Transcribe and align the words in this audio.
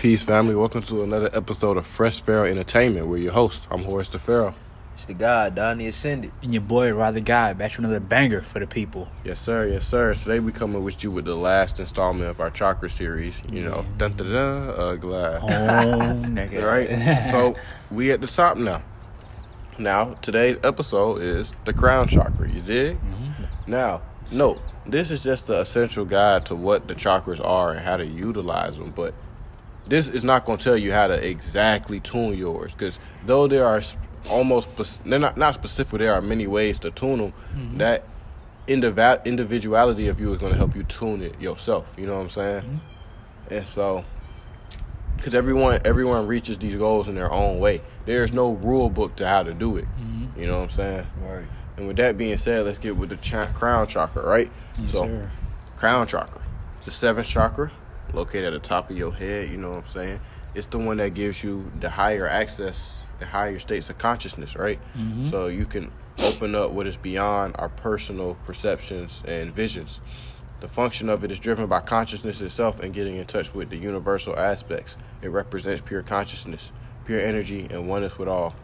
Peace, 0.00 0.22
family. 0.22 0.54
Welcome 0.54 0.80
to 0.84 1.02
another 1.02 1.28
episode 1.34 1.76
of 1.76 1.86
Fresh 1.86 2.22
Pharaoh 2.22 2.46
Entertainment. 2.46 3.06
We're 3.06 3.18
your 3.18 3.34
host. 3.34 3.64
I'm 3.70 3.82
Horace 3.82 4.08
the 4.08 4.18
Pharaoh. 4.18 4.54
It's 4.94 5.04
the 5.04 5.12
God, 5.12 5.54
Donnie 5.54 5.88
Ascended. 5.88 6.32
And 6.42 6.54
your 6.54 6.62
boy, 6.62 6.90
Rather 6.94 7.20
Guy, 7.20 7.52
back 7.52 7.72
to 7.72 7.80
another 7.80 8.00
banger 8.00 8.40
for 8.40 8.60
the 8.60 8.66
people. 8.66 9.08
Yes, 9.24 9.38
sir. 9.38 9.68
Yes, 9.68 9.86
sir. 9.86 10.14
Today 10.14 10.40
we 10.40 10.52
coming 10.52 10.82
with 10.82 11.04
you 11.04 11.10
with 11.10 11.26
the 11.26 11.36
last 11.36 11.78
installment 11.80 12.30
of 12.30 12.40
our 12.40 12.48
chakra 12.48 12.88
series. 12.88 13.42
You 13.52 13.62
know, 13.62 13.84
dun 13.98 14.16
dun 14.16 14.32
dun. 14.32 14.70
Uh, 14.70 14.94
glad. 14.94 15.42
Oh, 15.42 15.46
nigga. 16.26 16.62
All 16.62 16.66
right. 16.66 17.30
so 17.30 17.54
we 17.90 18.10
at 18.10 18.22
the 18.22 18.26
top 18.26 18.56
now. 18.56 18.80
Now 19.78 20.14
today's 20.22 20.56
episode 20.64 21.20
is 21.20 21.52
the 21.66 21.74
crown 21.74 22.08
chakra. 22.08 22.48
You 22.48 22.62
dig? 22.62 22.96
Now, 23.66 24.00
note 24.32 24.62
this 24.86 25.10
is 25.10 25.22
just 25.22 25.48
the 25.48 25.60
essential 25.60 26.06
guide 26.06 26.46
to 26.46 26.54
what 26.54 26.88
the 26.88 26.94
chakras 26.94 27.44
are 27.44 27.72
and 27.72 27.80
how 27.80 27.98
to 27.98 28.06
utilize 28.06 28.78
them, 28.78 28.92
but 28.96 29.12
this 29.90 30.06
is 30.08 30.22
not 30.22 30.44
going 30.44 30.56
to 30.56 30.64
tell 30.64 30.76
you 30.76 30.92
how 30.92 31.08
to 31.08 31.28
exactly 31.28 32.00
tune 32.00 32.38
yours 32.38 32.72
because 32.72 32.98
though 33.26 33.46
there 33.46 33.66
are 33.66 33.82
almost 34.28 34.68
they're 35.04 35.18
not 35.18 35.36
not 35.36 35.54
specific 35.54 35.98
there 35.98 36.14
are 36.14 36.22
many 36.22 36.46
ways 36.46 36.78
to 36.78 36.90
tune 36.92 37.18
them 37.18 37.32
mm-hmm. 37.54 37.78
that 37.78 38.04
indiv- 38.68 39.24
individuality 39.24 40.06
of 40.08 40.20
you 40.20 40.32
is 40.32 40.38
going 40.38 40.52
to 40.52 40.58
help 40.58 40.76
you 40.76 40.84
tune 40.84 41.22
it 41.22 41.38
yourself 41.40 41.86
you 41.98 42.06
know 42.06 42.16
what 42.16 42.22
i'm 42.22 42.30
saying? 42.30 42.62
Mm-hmm. 42.62 43.54
And 43.54 43.66
so 43.66 44.04
because 45.16 45.34
everyone 45.34 45.80
everyone 45.84 46.26
reaches 46.26 46.56
these 46.56 46.76
goals 46.76 47.08
in 47.08 47.14
their 47.14 47.30
own 47.30 47.58
way. 47.58 47.82
There's 48.06 48.32
no 48.32 48.52
rule 48.52 48.88
book 48.88 49.16
to 49.16 49.26
how 49.26 49.42
to 49.42 49.52
do 49.52 49.76
it 49.76 49.86
mm-hmm. 49.86 50.40
you 50.40 50.46
know 50.46 50.58
what 50.58 50.64
i'm 50.64 50.70
saying? 50.70 51.06
Right. 51.20 51.46
and 51.76 51.88
with 51.88 51.96
that 51.96 52.16
being 52.16 52.38
said 52.38 52.64
let's 52.64 52.78
get 52.78 52.96
with 52.96 53.08
the 53.08 53.16
cha- 53.16 53.52
crown 53.52 53.88
chakra 53.88 54.24
right? 54.24 54.50
Yes, 54.78 54.92
so 54.92 55.04
sir. 55.04 55.30
crown 55.76 56.06
chakra. 56.06 56.40
It's 56.76 56.86
the 56.86 56.92
seventh 56.92 57.26
chakra, 57.26 57.70
located 58.14 58.46
at 58.46 58.52
the 58.52 58.68
top 58.68 58.90
of 58.90 58.96
your 58.96 59.12
head. 59.12 59.50
You 59.50 59.56
know 59.56 59.70
what 59.70 59.78
I'm 59.78 59.86
saying? 59.86 60.20
It's 60.54 60.66
the 60.66 60.78
one 60.78 60.96
that 60.98 61.14
gives 61.14 61.44
you 61.44 61.70
the 61.80 61.88
higher 61.88 62.28
access 62.28 63.00
the 63.20 63.26
higher 63.26 63.58
states 63.58 63.88
of 63.88 63.98
consciousness, 63.98 64.56
right? 64.56 64.80
Mm-hmm. 64.96 65.26
So 65.26 65.46
you 65.46 65.66
can 65.66 65.92
open 66.18 66.54
up 66.54 66.72
what 66.72 66.86
is 66.86 66.96
beyond 66.96 67.54
our 67.58 67.68
personal 67.68 68.34
perceptions 68.46 69.22
and 69.26 69.54
visions. 69.54 70.00
The 70.60 70.68
function 70.68 71.08
of 71.08 71.22
it 71.22 71.30
is 71.30 71.38
driven 71.38 71.66
by 71.66 71.80
consciousness 71.80 72.40
itself 72.40 72.80
and 72.80 72.92
getting 72.92 73.16
in 73.16 73.26
touch 73.26 73.54
with 73.54 73.70
the 73.70 73.76
universal 73.76 74.38
aspects. 74.38 74.96
It 75.22 75.28
represents 75.28 75.82
pure 75.84 76.02
consciousness, 76.02 76.72
pure 77.04 77.20
energy, 77.20 77.66
and 77.70 77.88
oneness 77.88 78.18
with 78.18 78.28
all. 78.28 78.54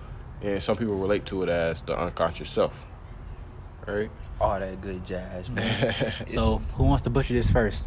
And 0.43 0.63
some 0.63 0.77
people 0.77 0.97
relate 0.97 1.25
to 1.27 1.43
it 1.43 1.49
as 1.49 1.83
the 1.83 1.99
unconscious 1.99 2.51
self. 2.51 2.85
All 3.87 3.95
right? 3.95 4.11
All 4.41 4.59
that 4.59 4.81
good 4.83 5.07
jazz, 5.07 5.49
man. 5.49 5.95
So, 6.27 6.61
who 6.75 6.85
wants 6.85 7.03
to 7.03 7.11
butcher 7.11 7.33
this 7.33 7.51
first? 7.51 7.87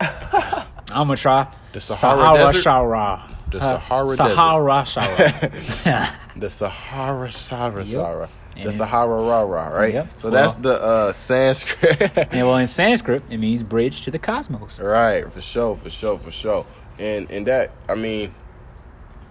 I'm 0.90 1.06
gonna 1.08 1.16
try. 1.16 1.52
The 1.72 1.80
Sahara 1.80 2.52
Desert? 2.52 2.64
Shara. 2.64 3.34
The 3.50 3.60
Sahara 3.60 4.08
Sahara 4.10 4.82
Shara. 4.84 6.14
The 6.36 6.50
Sahara 6.50 7.32
Sahara 7.32 7.84
Yep. 7.84 7.94
Sahara. 7.96 8.28
The 8.56 8.60
And- 8.62 8.74
Sahara 8.74 9.22
Rara, 9.22 9.70
right? 9.74 9.94
Yep. 9.94 10.08
So 10.18 10.30
Well- 10.30 10.42
that's 10.42 10.56
the 10.56 10.82
uh 10.82 11.12
Sanskrit. 11.14 12.18
and 12.32 12.46
well, 12.46 12.56
in 12.58 12.66
Sanskrit, 12.80 13.22
it 13.30 13.38
means 13.38 13.62
bridge 13.62 14.04
to 14.04 14.10
the 14.10 14.18
cosmos. 14.18 14.80
right, 14.80 15.32
for 15.32 15.40
sure, 15.40 15.76
for 15.76 15.88
sure, 15.90 16.18
for 16.18 16.30
sure. 16.30 16.66
And 16.98 17.30
and 17.30 17.46
that 17.46 17.70
I 17.88 17.94
mean 17.94 18.34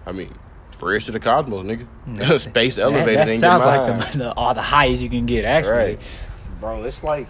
I 0.06 0.12
mean 0.12 0.32
bridge 0.80 1.06
to 1.06 1.12
the 1.12 1.20
cosmos, 1.20 1.64
nigga. 1.64 2.38
Space 2.40 2.76
That, 2.76 2.82
elevated 2.82 3.18
that 3.18 3.28
in 3.30 3.38
sounds 3.38 3.62
your 3.62 3.70
like 3.76 4.12
the, 4.12 4.18
the, 4.18 4.32
all 4.34 4.54
the 4.54 4.62
highs 4.62 5.00
you 5.02 5.10
can 5.10 5.26
get, 5.26 5.44
actually. 5.44 5.72
Right. 5.72 6.00
Bro, 6.60 6.84
it's 6.84 7.02
like 7.04 7.28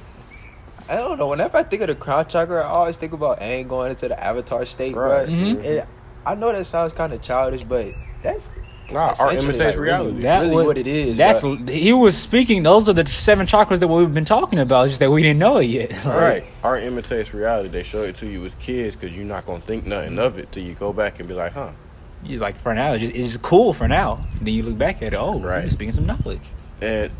I 0.88 0.96
don't 0.96 1.18
know. 1.18 1.28
Whenever 1.28 1.58
I 1.58 1.62
think 1.64 1.82
of 1.82 1.88
the 1.88 1.94
crown 1.94 2.26
chakra, 2.28 2.62
I 2.64 2.68
always 2.68 2.96
think 2.96 3.12
about 3.12 3.40
Aang 3.40 3.68
going 3.68 3.90
into 3.90 4.08
the 4.08 4.22
avatar 4.22 4.64
state, 4.64 4.94
Right. 4.96 5.26
bro. 5.26 5.34
Mhm. 5.34 5.64
And 5.66 5.82
I 6.26 6.34
know 6.34 6.52
that 6.52 6.66
sounds 6.66 6.92
kind 6.92 7.12
of 7.12 7.20
childish, 7.22 7.64
but 7.64 7.86
that's 8.22 8.50
Nah, 8.90 9.00
art 9.00 9.12
essentially, 9.34 9.44
imitates 9.44 9.58
like, 9.58 9.76
really- 9.76 9.82
reality. 9.82 10.22
That 10.22 10.40
really 10.40 10.54
was, 10.56 10.66
what 10.66 10.78
it 10.78 10.86
is. 10.86 11.16
That's 11.18 11.42
bro. 11.42 11.56
he 11.68 11.92
was 11.92 12.16
speaking. 12.16 12.62
Those 12.62 12.88
are 12.88 12.94
the 12.94 13.04
seven 13.04 13.46
chakras 13.46 13.80
that 13.80 13.88
we've 13.88 14.12
been 14.14 14.24
talking 14.24 14.58
about. 14.58 14.88
Just 14.88 15.00
that 15.00 15.10
we 15.10 15.22
didn't 15.22 15.38
know 15.38 15.58
it 15.58 15.64
yet. 15.64 16.04
Right. 16.06 16.44
Art 16.64 16.82
imitates 16.82 17.34
reality. 17.34 17.68
They 17.68 17.82
show 17.82 18.02
it 18.02 18.16
to 18.16 18.26
you 18.26 18.44
as 18.46 18.54
kids 18.54 18.96
because 18.96 19.14
you're 19.14 19.26
not 19.26 19.44
gonna 19.46 19.60
think 19.60 19.84
nothing 19.86 20.12
Mm-hmm. 20.12 20.18
of 20.20 20.38
it 20.38 20.50
till 20.52 20.62
you 20.62 20.72
go 20.74 20.92
back 20.94 21.18
and 21.18 21.28
be 21.28 21.34
like, 21.34 21.52
huh. 21.52 21.68
He's 22.24 22.40
like, 22.40 22.56
for 22.62 22.74
now, 22.74 22.92
it's 22.94 23.02
just, 23.02 23.14
it's 23.14 23.26
just 23.28 23.42
cool 23.42 23.72
for 23.74 23.86
now. 23.86 24.24
Then 24.40 24.54
you 24.54 24.62
look 24.64 24.78
back 24.78 25.02
at 25.02 25.08
it. 25.12 25.16
Oh, 25.16 25.38
Right. 25.38 25.64
right. 25.64 25.70
speaking 25.70 25.92
some 25.92 26.06
knowledge. 26.06 26.40
and 26.80 27.10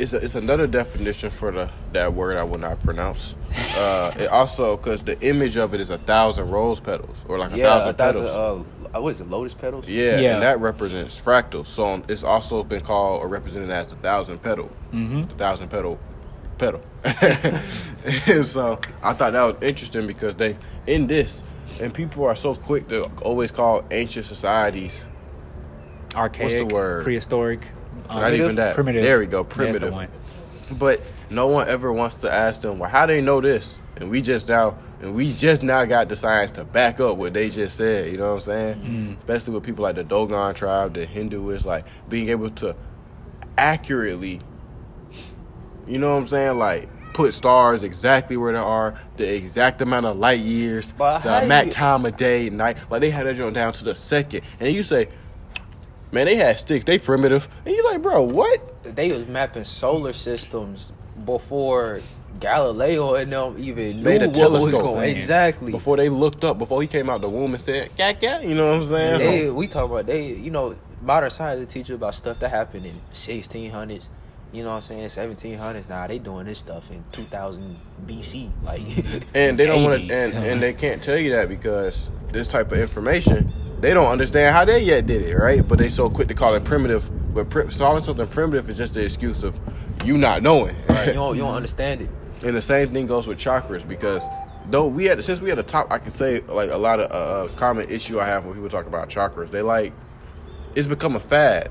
it's 0.00 0.12
a, 0.12 0.16
it's 0.16 0.34
another 0.34 0.66
definition 0.66 1.30
for 1.30 1.50
the 1.52 1.70
that 1.92 2.14
word 2.14 2.36
I 2.36 2.42
will 2.44 2.58
not 2.58 2.80
pronounce. 2.82 3.34
Uh, 3.76 4.12
it 4.18 4.28
also 4.28 4.76
because 4.76 5.02
the 5.02 5.20
image 5.26 5.56
of 5.56 5.74
it 5.74 5.80
is 5.80 5.90
a 5.90 5.98
thousand 5.98 6.50
rose 6.50 6.80
petals 6.80 7.24
or 7.28 7.38
like 7.38 7.52
a 7.52 7.56
yeah, 7.56 7.64
thousand 7.64 7.90
a 7.90 7.94
thousand, 7.94 8.22
petals. 8.22 8.86
uh, 8.94 9.00
what 9.00 9.10
is 9.10 9.20
it, 9.20 9.28
lotus 9.28 9.54
petals? 9.54 9.86
yeah, 9.86 10.18
Yeah. 10.18 10.34
and 10.34 10.42
that 10.42 10.60
represents 10.60 11.20
fractals. 11.20 11.66
So 11.66 12.02
it's 12.08 12.24
also 12.24 12.62
been 12.64 12.80
called 12.80 13.22
or 13.22 13.28
represented 13.28 13.70
as 13.70 13.88
the 13.88 13.96
thousand 13.96 14.38
petal, 14.42 14.70
Mm-hmm. 14.92 15.22
the 15.28 15.34
thousand 15.34 15.68
petal 15.68 15.98
petal. 16.58 16.80
and 17.04 18.46
so 18.46 18.78
I 19.02 19.12
thought 19.14 19.32
that 19.32 19.42
was 19.42 19.56
interesting 19.62 20.06
because 20.06 20.34
they 20.36 20.56
in 20.86 21.06
this, 21.06 21.42
and 21.80 21.92
people 21.92 22.24
are 22.24 22.36
so 22.36 22.54
quick 22.54 22.88
to 22.88 23.04
always 23.22 23.50
call 23.50 23.84
ancient 23.90 24.26
societies 24.26 25.04
Archaic, 26.14 26.72
word? 26.72 27.04
prehistoric, 27.04 27.66
um, 27.66 27.79
not 28.14 28.34
even 28.34 28.56
that. 28.56 28.74
primitive. 28.74 29.02
There 29.02 29.18
we 29.18 29.26
go, 29.26 29.42
That's 29.42 29.54
the 29.54 29.64
primitive. 29.80 29.92
one. 29.92 30.08
But 30.72 31.00
no 31.30 31.46
one 31.48 31.68
ever 31.68 31.92
wants 31.92 32.16
to 32.16 32.32
ask 32.32 32.60
them, 32.60 32.78
well, 32.78 32.90
how 32.90 33.06
they 33.06 33.20
know 33.20 33.40
this? 33.40 33.74
And 33.96 34.08
we 34.10 34.22
just 34.22 34.48
now, 34.48 34.78
and 35.02 35.14
we 35.14 35.32
just 35.32 35.62
now 35.62 35.84
got 35.84 36.08
the 36.08 36.16
science 36.16 36.52
to 36.52 36.64
back 36.64 37.00
up 37.00 37.16
what 37.16 37.34
they 37.34 37.50
just 37.50 37.76
said. 37.76 38.10
You 38.10 38.18
know 38.18 38.28
what 38.30 38.34
I'm 38.34 38.40
saying? 38.40 38.76
Mm. 38.82 39.18
Especially 39.18 39.54
with 39.54 39.62
people 39.64 39.82
like 39.82 39.96
the 39.96 40.04
Dogon 40.04 40.54
tribe, 40.54 40.94
the 40.94 41.04
Hinduists, 41.04 41.66
like 41.66 41.84
being 42.08 42.28
able 42.28 42.50
to 42.50 42.74
accurately, 43.58 44.40
you 45.86 45.98
know 45.98 46.12
what 46.12 46.18
I'm 46.20 46.26
saying, 46.26 46.56
like 46.58 46.88
put 47.12 47.34
stars 47.34 47.82
exactly 47.82 48.36
where 48.36 48.52
they 48.52 48.58
are, 48.58 48.94
the 49.16 49.34
exact 49.34 49.82
amount 49.82 50.06
of 50.06 50.16
light 50.16 50.40
years, 50.40 50.92
But 50.96 51.20
the 51.24 51.30
do 51.40 51.44
exact 51.44 51.66
you- 51.66 51.72
time 51.72 52.06
of 52.06 52.16
day, 52.16 52.48
night. 52.50 52.78
Like 52.90 53.00
they 53.00 53.10
had 53.10 53.26
that 53.26 53.36
joint 53.36 53.54
down 53.54 53.72
to 53.74 53.84
the 53.84 53.94
second, 53.94 54.42
and 54.60 54.74
you 54.74 54.82
say. 54.82 55.08
Man, 56.12 56.26
they 56.26 56.36
had 56.36 56.58
sticks. 56.58 56.84
They 56.84 56.98
primitive, 56.98 57.48
and 57.64 57.74
you 57.74 57.84
like, 57.84 58.02
bro, 58.02 58.22
what? 58.22 58.60
They 58.96 59.12
was 59.12 59.28
mapping 59.28 59.64
solar 59.64 60.12
systems 60.12 60.86
before 61.24 62.00
Galileo 62.40 63.14
and 63.14 63.32
them 63.32 63.56
even 63.58 63.98
knew 63.98 64.02
Made 64.02 64.22
a 64.22 64.26
what 64.26 64.34
telescope. 64.34 64.72
was 64.82 64.92
going. 64.92 65.16
Exactly. 65.16 65.70
before 65.72 65.96
they 65.96 66.08
looked 66.08 66.44
up, 66.44 66.58
before 66.58 66.80
he 66.82 66.88
came 66.88 67.10
out 67.10 67.20
the 67.20 67.28
womb 67.28 67.54
and 67.54 67.62
said, 67.62 67.94
"Cat, 67.96 68.20
cat," 68.20 68.44
you 68.44 68.54
know 68.54 68.66
what 68.72 68.82
I'm 68.82 68.88
saying? 68.88 69.18
They, 69.18 69.50
we 69.50 69.68
talk 69.68 69.90
about 69.90 70.06
they, 70.06 70.28
you 70.28 70.50
know, 70.50 70.76
modern 71.02 71.30
science 71.30 71.60
will 71.60 71.66
teach 71.66 71.88
you 71.88 71.94
about 71.94 72.14
stuff 72.14 72.38
that 72.40 72.48
happened 72.50 72.86
in 72.86 73.00
1600s. 73.12 74.04
You 74.52 74.64
know 74.64 74.70
what 74.70 74.90
I'm 74.90 75.08
saying? 75.08 75.30
1700s. 75.30 75.88
Now 75.88 76.06
they 76.08 76.18
doing 76.18 76.46
this 76.46 76.58
stuff 76.58 76.82
in 76.90 77.04
2000 77.12 77.78
BC. 78.06 78.50
Like, 78.64 78.80
and 79.34 79.56
they 79.56 79.66
don't 79.66 79.84
want 79.84 80.02
to, 80.08 80.12
and, 80.14 80.32
and 80.34 80.60
they 80.60 80.72
can't 80.72 81.00
tell 81.00 81.18
you 81.18 81.30
that 81.30 81.48
because 81.48 82.08
this 82.30 82.48
type 82.48 82.72
of 82.72 82.78
information, 82.78 83.52
they 83.80 83.94
don't 83.94 84.06
understand 84.10 84.54
how 84.54 84.64
they 84.64 84.82
yet 84.82 85.06
did 85.06 85.22
it, 85.22 85.36
right? 85.36 85.66
But 85.66 85.78
they 85.78 85.88
so 85.88 86.10
quick 86.10 86.28
to 86.28 86.34
call 86.34 86.54
it 86.54 86.64
primitive. 86.64 87.10
But 87.34 87.48
pri- 87.50 87.64
calling 87.66 88.02
something 88.02 88.26
primitive 88.28 88.68
is 88.68 88.76
just 88.76 88.94
the 88.94 89.04
excuse 89.04 89.42
of 89.42 89.58
you 90.04 90.18
not 90.18 90.42
knowing. 90.42 90.76
you 90.88 91.12
don't, 91.12 91.36
you 91.36 91.42
don't 91.42 91.54
understand 91.54 92.02
it. 92.02 92.10
And 92.42 92.56
the 92.56 92.62
same 92.62 92.92
thing 92.92 93.06
goes 93.06 93.26
with 93.26 93.38
chakras 93.38 93.86
because 93.86 94.28
though 94.70 94.86
we 94.86 95.04
had 95.04 95.22
since 95.22 95.40
we 95.40 95.48
had 95.50 95.58
a 95.58 95.62
top, 95.62 95.88
I 95.90 95.98
can 95.98 96.12
say 96.14 96.40
like 96.40 96.70
a 96.70 96.76
lot 96.76 97.00
of 97.00 97.10
uh, 97.10 97.44
uh, 97.44 97.48
common 97.56 97.88
issue 97.90 98.18
I 98.18 98.26
have 98.26 98.44
when 98.44 98.54
people 98.54 98.68
talk 98.70 98.86
about 98.86 99.08
chakras. 99.08 99.50
They 99.50 99.62
like 99.62 99.92
it's 100.74 100.86
become 100.86 101.16
a 101.16 101.20
fad, 101.20 101.70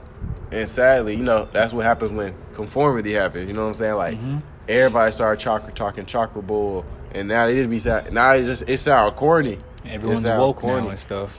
and 0.52 0.70
sadly, 0.70 1.16
you 1.16 1.24
know 1.24 1.48
that's 1.54 1.74
what 1.74 1.86
happens 1.86 2.12
when 2.12 2.36
conformity 2.54 3.14
happens. 3.14 3.48
You 3.48 3.54
know 3.54 3.64
what 3.64 3.70
I'm 3.70 3.74
saying? 3.76 3.96
Like 3.96 4.18
Mhm. 4.18 4.42
everybody 4.68 5.12
started 5.12 5.42
chakra 5.42 5.72
talking 5.74 6.06
chakra 6.06 6.42
bull, 6.42 6.86
and 7.14 7.28
now 7.28 7.48
they 7.48 7.56
just 7.56 7.70
be 7.70 7.80
sound, 7.80 8.12
now 8.14 8.32
it 8.34 8.44
just 8.44 8.64
it 8.68 8.78
sound 8.78 9.16
corny. 9.16 9.58
Everyone's 9.86 10.26
sound 10.26 10.40
woke 10.40 10.58
corny. 10.58 10.84
now 10.84 10.90
and 10.92 11.00
stuff. 11.00 11.38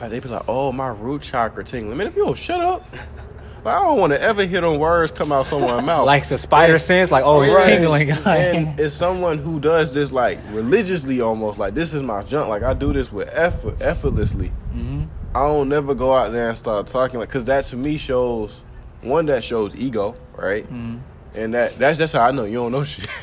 Like, 0.00 0.10
they 0.10 0.18
be 0.20 0.28
like, 0.28 0.44
"Oh, 0.48 0.72
my 0.72 0.88
root 0.88 1.22
chakra 1.22 1.62
tingling." 1.64 1.98
Man, 1.98 2.06
if 2.06 2.16
you 2.16 2.24
don't 2.24 2.36
shut 2.38 2.60
up, 2.60 2.90
like, 2.92 3.76
I 3.76 3.80
don't 3.80 3.98
want 4.00 4.12
to 4.14 4.22
ever 4.22 4.44
hear 4.44 4.62
them 4.62 4.78
words 4.78 5.12
come 5.12 5.30
out 5.32 5.46
someone's 5.46 5.84
mouth. 5.84 6.06
Like 6.06 6.26
the 6.26 6.38
spider 6.38 6.78
sense, 6.78 7.10
like 7.10 7.24
oh, 7.24 7.42
it's 7.42 7.54
Right. 7.54 7.66
tingling. 7.66 8.10
and 8.10 8.80
it's 8.80 8.94
someone 8.94 9.38
who 9.38 9.60
does 9.60 9.92
this 9.92 10.10
like 10.12 10.38
religiously 10.48 11.20
almost 11.20 11.58
like 11.58 11.74
this 11.74 11.92
is 11.92 12.02
my 12.02 12.22
junk 12.22 12.48
like 12.48 12.62
i 12.62 12.72
do 12.74 12.92
this 12.92 13.12
with 13.12 13.28
effort 13.32 13.76
effortlessly 13.80 14.48
hmm 14.72 15.04
i 15.34 15.40
don't 15.46 15.68
never 15.68 15.94
go 15.94 16.12
out 16.14 16.32
there 16.32 16.48
and 16.48 16.58
start 16.58 16.86
talking 16.86 17.20
like 17.20 17.28
because 17.28 17.44
that 17.44 17.64
to 17.66 17.76
me 17.76 17.96
shows 17.98 18.60
one 19.02 19.26
that 19.26 19.44
shows 19.44 19.74
ego 19.76 20.16
right 20.36 20.66
hmm 20.66 20.98
and 21.34 21.54
that 21.54 21.76
that's 21.76 21.98
just 21.98 22.12
how 22.14 22.26
i 22.26 22.30
know 22.32 22.44
you 22.44 22.54
don't 22.54 22.72
know 22.72 22.82
shit 22.84 23.06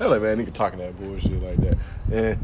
i'm 0.00 0.10
like 0.10 0.20
man 0.22 0.38
nigga 0.38 0.52
talking 0.52 0.78
that 0.78 0.96
bullshit 0.98 1.40
like 1.42 1.60
that 1.62 1.78
and 2.10 2.38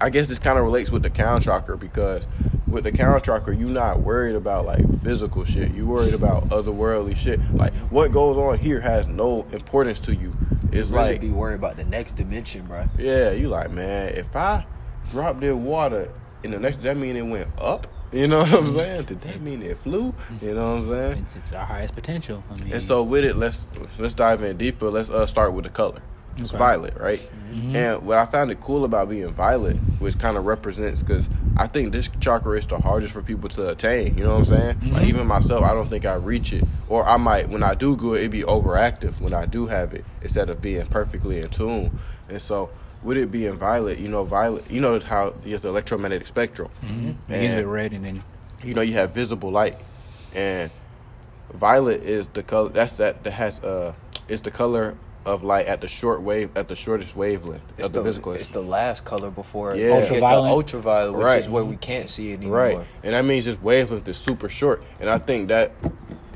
i 0.00 0.10
guess 0.10 0.28
this 0.28 0.38
kind 0.38 0.58
of 0.58 0.64
relates 0.64 0.90
with 0.90 1.02
the 1.02 1.10
crown 1.10 1.40
chakra 1.40 1.76
because 1.76 2.26
with 2.66 2.84
the 2.84 2.92
crown 2.92 3.20
chakra 3.22 3.54
you're 3.56 3.68
not 3.68 4.00
worried 4.00 4.34
about 4.34 4.64
like 4.64 5.02
physical 5.02 5.44
shit 5.44 5.72
you 5.74 5.86
worried 5.86 6.14
about 6.14 6.48
otherworldly 6.48 7.16
shit 7.16 7.40
like 7.54 7.72
what 7.90 8.10
goes 8.12 8.36
on 8.36 8.58
here 8.58 8.80
has 8.80 9.06
no 9.06 9.46
importance 9.52 9.98
to 10.00 10.14
you 10.14 10.34
it's 10.74 10.90
really 10.90 11.12
like 11.12 11.20
be 11.20 11.30
worried 11.30 11.54
about 11.54 11.76
the 11.76 11.84
next 11.84 12.16
dimension, 12.16 12.66
bro. 12.66 12.88
yeah, 12.98 13.30
you 13.30 13.48
like, 13.48 13.70
man, 13.70 14.08
if 14.14 14.34
I 14.34 14.66
drop 15.12 15.38
this 15.38 15.54
water 15.54 16.12
in 16.42 16.50
the 16.50 16.58
next 16.58 16.82
that 16.82 16.96
mean 16.96 17.16
it 17.16 17.22
went 17.22 17.48
up. 17.58 17.86
You 18.12 18.28
know 18.28 18.42
what 18.42 18.52
I'm 18.52 18.72
saying? 18.72 19.06
Did 19.06 19.22
that 19.22 19.40
mean 19.40 19.60
it 19.60 19.76
flew? 19.78 20.14
You 20.40 20.54
know 20.54 20.76
what 20.76 20.84
I'm 20.84 20.88
saying? 20.88 21.24
It's, 21.24 21.34
it's 21.34 21.52
our 21.52 21.66
highest 21.66 21.96
potential. 21.96 22.44
I 22.48 22.54
mean, 22.62 22.72
And 22.74 22.80
so 22.80 23.02
with 23.02 23.24
it, 23.24 23.34
let's 23.34 23.66
let's 23.98 24.14
dive 24.14 24.40
in 24.44 24.56
deeper. 24.56 24.88
Let's 24.88 25.08
uh, 25.10 25.26
start 25.26 25.52
with 25.52 25.64
the 25.64 25.70
color. 25.70 26.00
It's 26.36 26.50
Okay. 26.50 26.58
violet, 26.58 26.96
right? 26.98 27.20
Mhm. 27.32 27.76
And 27.76 28.02
what 28.02 28.18
I 28.18 28.26
found 28.26 28.50
it 28.50 28.60
cool 28.60 28.84
about 28.84 29.08
being 29.08 29.32
violet, 29.32 29.80
which 29.98 30.18
kind 30.18 30.36
of 30.36 30.44
represents, 30.44 31.00
because 31.02 31.30
I 31.56 31.66
think 31.68 31.92
this 31.92 32.08
chakra 32.20 32.58
is 32.58 32.66
the 32.66 32.78
hardest 32.78 33.12
for 33.12 33.22
people 33.22 33.48
to 33.50 33.68
attain. 33.70 34.16
You 34.18 34.24
know 34.24 34.32
what 34.32 34.38
I'm 34.38 34.44
saying? 34.44 34.76
Like 34.92 35.04
Mhm. 35.04 35.06
even 35.06 35.26
myself, 35.28 35.64
I 35.64 35.72
don't 35.72 35.88
think 35.88 36.04
I 36.04 36.14
reach 36.14 36.52
it, 36.52 36.66
or 36.88 37.06
I 37.06 37.16
might 37.16 37.48
when 37.48 37.62
I 37.62 37.74
do 37.74 37.94
good, 37.96 38.20
it 38.20 38.30
be 38.30 38.42
overactive 38.42 39.20
when 39.20 39.32
I 39.32 39.46
do 39.46 39.66
have 39.68 39.94
it 39.94 40.04
instead 40.20 40.50
of 40.50 40.60
being 40.60 40.86
perfectly 40.86 41.40
in 41.40 41.48
tune. 41.50 41.92
And 42.28 42.42
so 42.42 42.70
with 43.02 43.16
it 43.16 43.30
being 43.30 43.56
violet, 43.56 43.98
you 43.98 44.08
know, 44.08 44.24
violet, 44.24 44.68
you 44.70 44.80
know 44.80 44.98
how 44.98 45.34
you 45.44 45.52
have 45.52 45.62
the 45.62 45.68
electromagnetic 45.68 46.26
spectrum 46.26 46.68
Mhm. 46.82 47.18
It 47.28 47.34
And- 47.34 47.72
red, 47.72 47.92
and 47.92 48.04
then 48.04 48.24
you 48.62 48.74
know 48.74 48.80
you 48.82 48.94
have 48.94 49.12
visible 49.14 49.50
light 49.52 49.78
and 50.32 50.70
violet 51.52 52.02
is 52.02 52.26
the 52.28 52.42
color 52.42 52.70
that's 52.70 52.96
that 52.96 53.22
that 53.24 53.32
has 53.32 53.60
uh 53.60 53.92
is 54.28 54.40
the 54.42 54.50
color 54.50 54.96
of 55.26 55.42
light 55.42 55.66
at 55.66 55.80
the 55.80 55.88
short 55.88 56.22
wave 56.22 56.50
at 56.56 56.68
the 56.68 56.76
shortest 56.76 57.16
wavelength 57.16 57.62
It's 57.78 57.86
of 57.86 57.92
the, 57.92 58.00
the, 58.00 58.04
physical 58.04 58.32
it's 58.32 58.48
the 58.48 58.60
last 58.62 59.04
color 59.04 59.30
before 59.30 59.74
Yeah. 59.74 59.82
you 59.82 59.88
to 59.88 60.00
Ultraviolet. 60.14 60.50
ultraviolet, 60.50 61.14
which 61.14 61.24
Right. 61.24 61.42
is 61.42 61.48
where 61.48 61.64
we 61.64 61.76
can't 61.76 62.10
see 62.10 62.30
it 62.32 62.36
anymore. 62.38 62.56
right 62.58 62.78
and 63.02 63.14
that 63.14 63.24
means 63.24 63.44
this 63.46 63.60
wavelength 63.62 64.06
is 64.08 64.18
super 64.18 64.48
short 64.48 64.82
and 65.00 65.08
i 65.08 65.18
think 65.18 65.48
that 65.48 65.72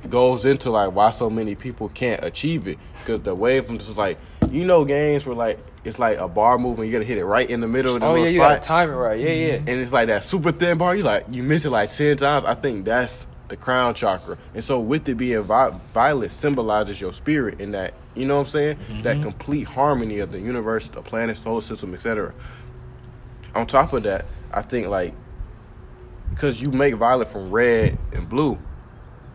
goes 0.09 0.45
into 0.45 0.71
like 0.71 0.93
why 0.93 1.11
so 1.11 1.29
many 1.29 1.55
people 1.55 1.89
can't 1.91 2.25
achieve 2.25 2.67
it 2.67 2.79
because 3.01 3.21
the 3.21 3.35
wavelength 3.35 3.83
is 3.83 3.97
like 3.97 4.17
you 4.51 4.65
know 4.65 4.85
games 4.85 5.27
where 5.27 5.37
like 5.37 5.59
it's 5.85 5.99
like 5.99 6.19
a 6.19 6.27
bar 6.29 6.59
movement 6.59 6.87
you 6.87 6.93
gotta 6.93 7.05
hit 7.05 7.19
it 7.19 7.25
right 7.27 7.51
in 7.51 7.61
the 7.61 7.69
middle 7.69 7.95
of 7.95 8.01
the 8.01 8.07
Oh 8.07 8.15
yeah, 8.15 8.21
little 8.23 8.33
you 8.35 8.41
spot 8.41 8.51
got 8.57 8.63
to 8.63 8.67
time 8.69 8.91
it 8.91 8.95
right. 8.95 9.19
Yeah, 9.21 9.31
yeah. 9.31 9.55
and 9.55 9.69
it's 9.69 9.93
like 9.93 10.09
that 10.09 10.23
super 10.25 10.51
thin 10.53 10.77
bar. 10.79 10.97
You 10.97 11.03
like 11.03 11.25
you 11.31 11.43
miss 11.43 11.65
it 11.65 11.71
like 11.71 11.89
ten 11.91 12.17
times. 12.17 12.45
I 12.47 12.55
think 12.55 12.85
that's 12.85 13.27
the 13.49 13.57
crown 13.57 13.95
chakra. 13.95 14.39
And 14.55 14.63
so 14.63 14.81
with 14.81 15.09
it 15.09 15.17
being 15.17 15.43
vi- 15.43 15.79
violet 15.95 16.33
symbolizes 16.33 17.01
your 17.01 17.13
spirit 17.13 17.61
in 17.61 17.73
that 17.73 17.95
you 18.15 18.27
know 18.27 18.37
what 18.37 18.47
I'm 18.47 18.51
saying 18.51 18.77
mm-hmm. 18.77 19.03
that 19.03 19.23
complete 19.23 19.65
harmony 19.65 20.19
of 20.19 20.33
the 20.33 20.41
universe, 20.41 20.89
the 20.89 21.03
planet, 21.03 21.39
solar 21.39 21.63
system, 21.63 21.95
etc. 21.95 22.35
On 23.55 23.67
top 23.67 23.93
of 23.93 24.03
that, 24.03 24.27
I 24.53 24.63
think 24.63 24.89
like 24.89 25.15
because 26.31 26.61
you 26.61 26.71
make 26.71 26.95
violet 26.95 27.29
from 27.29 27.51
red 27.51 27.99
and 28.13 28.29
blue. 28.29 28.59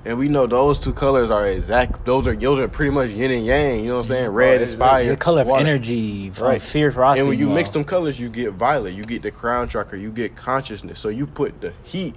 And 0.06 0.18
we 0.18 0.28
know 0.28 0.48
those 0.48 0.80
two 0.80 0.92
colors 0.92 1.32
are 1.32 1.48
exact. 1.48 2.06
Those 2.06 2.28
are 2.28 2.36
those 2.36 2.60
are 2.60 2.68
pretty 2.68 2.92
much 2.92 3.12
yin 3.12 3.32
and 3.32 3.46
yang. 3.46 3.80
You 3.80 3.88
know 3.88 3.96
what 3.96 4.02
I'm 4.02 4.08
saying? 4.10 4.26
Mm-hmm. 4.26 4.36
Red 4.36 4.62
it's 4.62 4.72
is 4.72 4.78
fire. 4.78 5.10
the 5.10 5.16
color 5.16 5.42
of 5.44 5.48
water. 5.48 5.66
energy, 5.66 6.30
um, 6.38 6.44
Right. 6.44 6.62
fear, 6.62 6.92
ferocity. 6.92 7.22
And 7.22 7.30
when 7.30 7.40
you 7.40 7.48
mix 7.48 7.70
um, 7.70 7.74
them 7.74 7.84
colors, 7.86 8.20
you 8.20 8.28
get 8.28 8.52
violet. 8.52 8.96
You 8.96 9.04
get 9.04 9.22
the 9.22 9.32
crown 9.32 9.70
chakra. 9.70 9.98
You 9.98 10.12
get 10.12 10.36
consciousness. 10.36 11.00
So 11.00 11.08
you 11.08 11.26
put 11.26 11.62
the 11.62 11.72
heat 11.84 12.16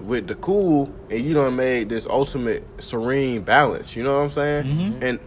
with 0.00 0.26
the 0.26 0.34
cool, 0.36 0.88
and 1.10 1.24
you 1.24 1.34
done 1.34 1.56
made 1.56 1.88
this 1.88 2.06
ultimate 2.06 2.64
serene 2.82 3.42
balance. 3.42 3.96
You 3.96 4.02
know 4.04 4.14
what 4.18 4.24
I'm 4.24 4.30
saying? 4.30 4.64
Mhm. 4.64 5.02
And 5.02 5.20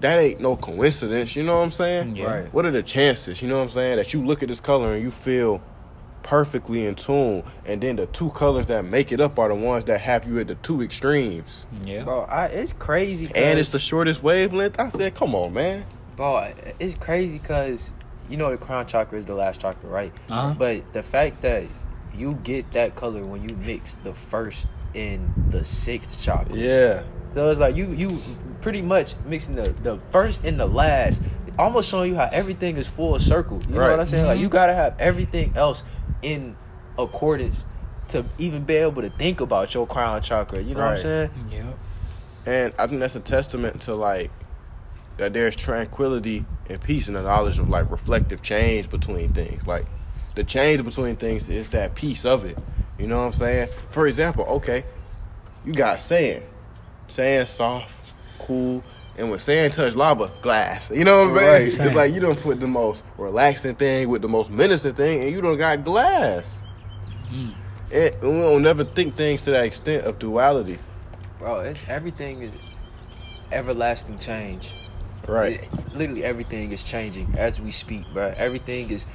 that 0.00 0.18
ain't 0.18 0.40
no 0.40 0.56
coincidence. 0.56 1.34
You 1.36 1.42
know 1.42 1.58
what 1.58 1.64
I'm 1.64 1.70
saying? 1.70 2.16
Yeah. 2.16 2.24
Right. 2.26 2.54
What 2.54 2.66
are 2.66 2.70
the 2.70 2.82
chances? 2.82 3.42
You 3.42 3.48
know 3.48 3.56
what 3.58 3.64
I'm 3.64 3.68
saying? 3.70 3.96
That 3.96 4.12
you 4.14 4.24
look 4.24 4.42
at 4.42 4.48
this 4.48 4.60
color 4.60 4.92
and 4.94 5.02
you 5.02 5.10
feel 5.10 5.60
perfectly 6.22 6.84
in 6.84 6.94
tune, 6.94 7.42
and 7.64 7.80
then 7.80 7.96
the 7.96 8.06
two 8.06 8.30
colors 8.30 8.66
that 8.66 8.84
make 8.84 9.12
it 9.12 9.20
up 9.20 9.38
are 9.38 9.48
the 9.48 9.54
ones 9.54 9.84
that 9.84 10.00
have 10.00 10.26
you 10.26 10.38
at 10.40 10.46
the 10.48 10.54
two 10.56 10.82
extremes. 10.82 11.64
Yeah. 11.84 12.02
Bro, 12.04 12.22
I, 12.28 12.46
it's 12.46 12.72
crazy. 12.74 13.26
'cause- 13.28 13.36
And 13.36 13.58
it's 13.58 13.70
the 13.70 13.78
shortest 13.78 14.22
wavelength. 14.22 14.78
I 14.78 14.88
said, 14.90 15.14
come 15.14 15.34
on, 15.34 15.54
man. 15.54 15.86
Bro, 16.16 16.52
it's 16.80 16.94
crazy 16.96 17.38
because 17.38 17.90
you 18.28 18.36
know 18.36 18.50
the 18.50 18.58
crown 18.58 18.86
chakra 18.86 19.18
is 19.18 19.24
the 19.24 19.34
last 19.34 19.60
chakra, 19.60 19.88
right? 19.88 20.12
Uh-huh. 20.28 20.54
But 20.58 20.92
the 20.92 21.02
fact 21.02 21.40
that 21.42 21.64
you 22.18 22.34
get 22.42 22.72
that 22.72 22.96
color 22.96 23.24
when 23.24 23.48
you 23.48 23.54
mix 23.56 23.94
the 23.94 24.14
first 24.14 24.66
and 24.94 25.32
the 25.50 25.64
sixth 25.64 26.22
chakra. 26.22 26.56
Yeah. 26.56 27.02
So 27.34 27.50
it's 27.50 27.60
like 27.60 27.76
you 27.76 27.90
you 27.92 28.20
pretty 28.60 28.82
much 28.82 29.14
mixing 29.26 29.54
the 29.54 29.74
the 29.82 29.98
first 30.10 30.44
and 30.44 30.58
the 30.58 30.66
last, 30.66 31.22
almost 31.58 31.88
showing 31.88 32.12
you 32.12 32.16
how 32.16 32.28
everything 32.32 32.76
is 32.76 32.86
full 32.86 33.18
circle. 33.18 33.60
You 33.68 33.74
know 33.74 33.90
what 33.90 34.00
I'm 34.00 34.06
saying? 34.06 34.26
Like 34.26 34.38
you 34.38 34.46
mm-hmm. 34.46 34.52
gotta 34.52 34.74
have 34.74 34.98
everything 34.98 35.52
else 35.54 35.84
in 36.22 36.56
accordance 36.98 37.64
to 38.08 38.24
even 38.38 38.64
be 38.64 38.74
able 38.74 39.02
to 39.02 39.10
think 39.10 39.40
about 39.40 39.74
your 39.74 39.86
crown 39.86 40.22
chakra. 40.22 40.60
You 40.60 40.74
know 40.74 40.80
what 40.80 40.94
I'm 40.94 41.02
saying? 41.02 41.30
Yeah. 41.50 41.72
And 42.46 42.74
I 42.78 42.86
think 42.86 43.00
that's 43.00 43.14
a 43.14 43.20
testament 43.20 43.82
to 43.82 43.94
like 43.94 44.30
that 45.18 45.32
there's 45.32 45.54
tranquility 45.54 46.46
and 46.70 46.80
peace 46.80 47.08
and 47.08 47.16
the 47.16 47.22
knowledge 47.22 47.58
of 47.58 47.68
like 47.68 47.90
reflective 47.90 48.40
change 48.40 48.88
between 48.88 49.32
things. 49.32 49.66
Like 49.66 49.86
the 50.38 50.44
change 50.44 50.84
between 50.84 51.16
things 51.16 51.48
is 51.48 51.70
that 51.70 51.96
piece 51.96 52.24
of 52.24 52.44
it. 52.44 52.56
You 52.96 53.08
know 53.08 53.18
what 53.18 53.24
I'm 53.24 53.32
saying? 53.32 53.68
For 53.90 54.06
example, 54.06 54.44
okay, 54.44 54.84
you 55.64 55.72
got 55.72 56.00
sand. 56.00 56.44
Sand 57.08 57.48
soft, 57.48 58.14
cool, 58.38 58.84
and 59.16 59.30
when 59.30 59.40
sand 59.40 59.72
touch 59.72 59.96
lava, 59.96 60.30
glass. 60.40 60.92
You 60.92 61.02
know 61.02 61.22
what 61.22 61.30
I'm 61.30 61.34
saying? 61.36 61.78
Right, 61.78 61.86
it's 61.86 61.96
like 61.96 62.14
you 62.14 62.20
don't 62.20 62.40
put 62.40 62.60
the 62.60 62.68
most 62.68 63.02
relaxing 63.16 63.74
thing 63.74 64.08
with 64.08 64.22
the 64.22 64.28
most 64.28 64.48
menacing 64.50 64.94
thing, 64.94 65.22
and 65.22 65.32
you 65.32 65.40
don't 65.40 65.58
got 65.58 65.84
glass. 65.84 66.62
Mm. 67.32 67.54
And 67.90 68.12
we 68.22 68.28
don't 68.28 68.62
never 68.62 68.84
think 68.84 69.16
things 69.16 69.42
to 69.42 69.50
that 69.50 69.64
extent 69.64 70.04
of 70.04 70.20
duality. 70.20 70.78
Bro, 71.38 71.60
it's 71.60 71.80
everything 71.88 72.42
is 72.42 72.52
everlasting 73.50 74.18
change. 74.18 74.70
Right. 75.26 75.54
It- 75.54 75.70
literally 75.94 76.24
everything 76.24 76.70
is 76.72 76.82
changing 76.82 77.28
as 77.36 77.60
we 77.60 77.70
speak, 77.70 78.06
bro. 78.12 78.32
Everything 78.36 78.90
is 78.90 79.06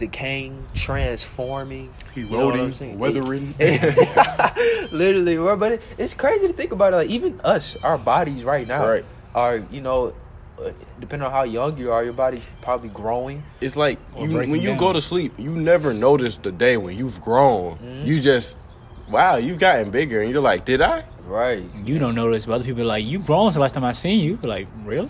decaying, 0.00 0.66
transforming. 0.74 1.92
You 2.16 2.24
know 2.26 2.46
what 2.46 2.54
I'm 2.54 2.60
Eroding, 2.60 2.76
saying? 2.76 2.98
weathering. 2.98 3.54
It- 3.60 4.92
literally, 4.92 5.36
bro. 5.36 5.56
But 5.56 5.72
it, 5.72 5.82
it's 5.98 6.14
crazy 6.14 6.48
to 6.48 6.52
think 6.52 6.72
about 6.72 6.92
it. 6.92 6.96
Like, 6.96 7.10
even 7.10 7.40
us, 7.44 7.76
our 7.84 7.98
bodies 7.98 8.42
right 8.42 8.66
now 8.66 8.86
Right. 8.86 9.04
are, 9.34 9.58
you 9.70 9.80
know, 9.80 10.12
uh, 10.58 10.72
depending 10.98 11.24
on 11.26 11.32
how 11.32 11.44
young 11.44 11.78
you 11.78 11.92
are, 11.92 12.02
your 12.02 12.12
body's 12.12 12.42
probably 12.62 12.88
growing. 12.88 13.42
It's 13.60 13.76
like 13.76 13.98
you, 14.18 14.30
when 14.36 14.50
you 14.60 14.70
down. 14.70 14.76
go 14.78 14.92
to 14.92 15.00
sleep, 15.00 15.32
you 15.38 15.50
never 15.50 15.94
notice 15.94 16.36
the 16.38 16.50
day 16.52 16.76
when 16.76 16.96
you've 16.96 17.20
grown. 17.20 17.78
Mhm. 17.78 18.06
You 18.06 18.20
just, 18.20 18.56
wow, 19.08 19.36
you've 19.36 19.58
gotten 19.58 19.90
bigger, 19.90 20.20
and 20.20 20.30
you're 20.30 20.42
like, 20.42 20.64
did 20.64 20.80
I? 20.82 21.04
Right. 21.26 21.62
You 21.84 21.98
don't 21.98 22.14
notice, 22.16 22.46
but 22.46 22.54
other 22.54 22.64
people 22.64 22.82
are 22.82 22.86
like, 22.86 23.04
you 23.04 23.20
grown 23.20 23.46
since 23.46 23.54
the 23.54 23.60
last 23.60 23.74
time 23.74 23.84
I 23.84 23.92
seen 23.92 24.20
you. 24.20 24.38
Like, 24.42 24.66
really? 24.84 25.08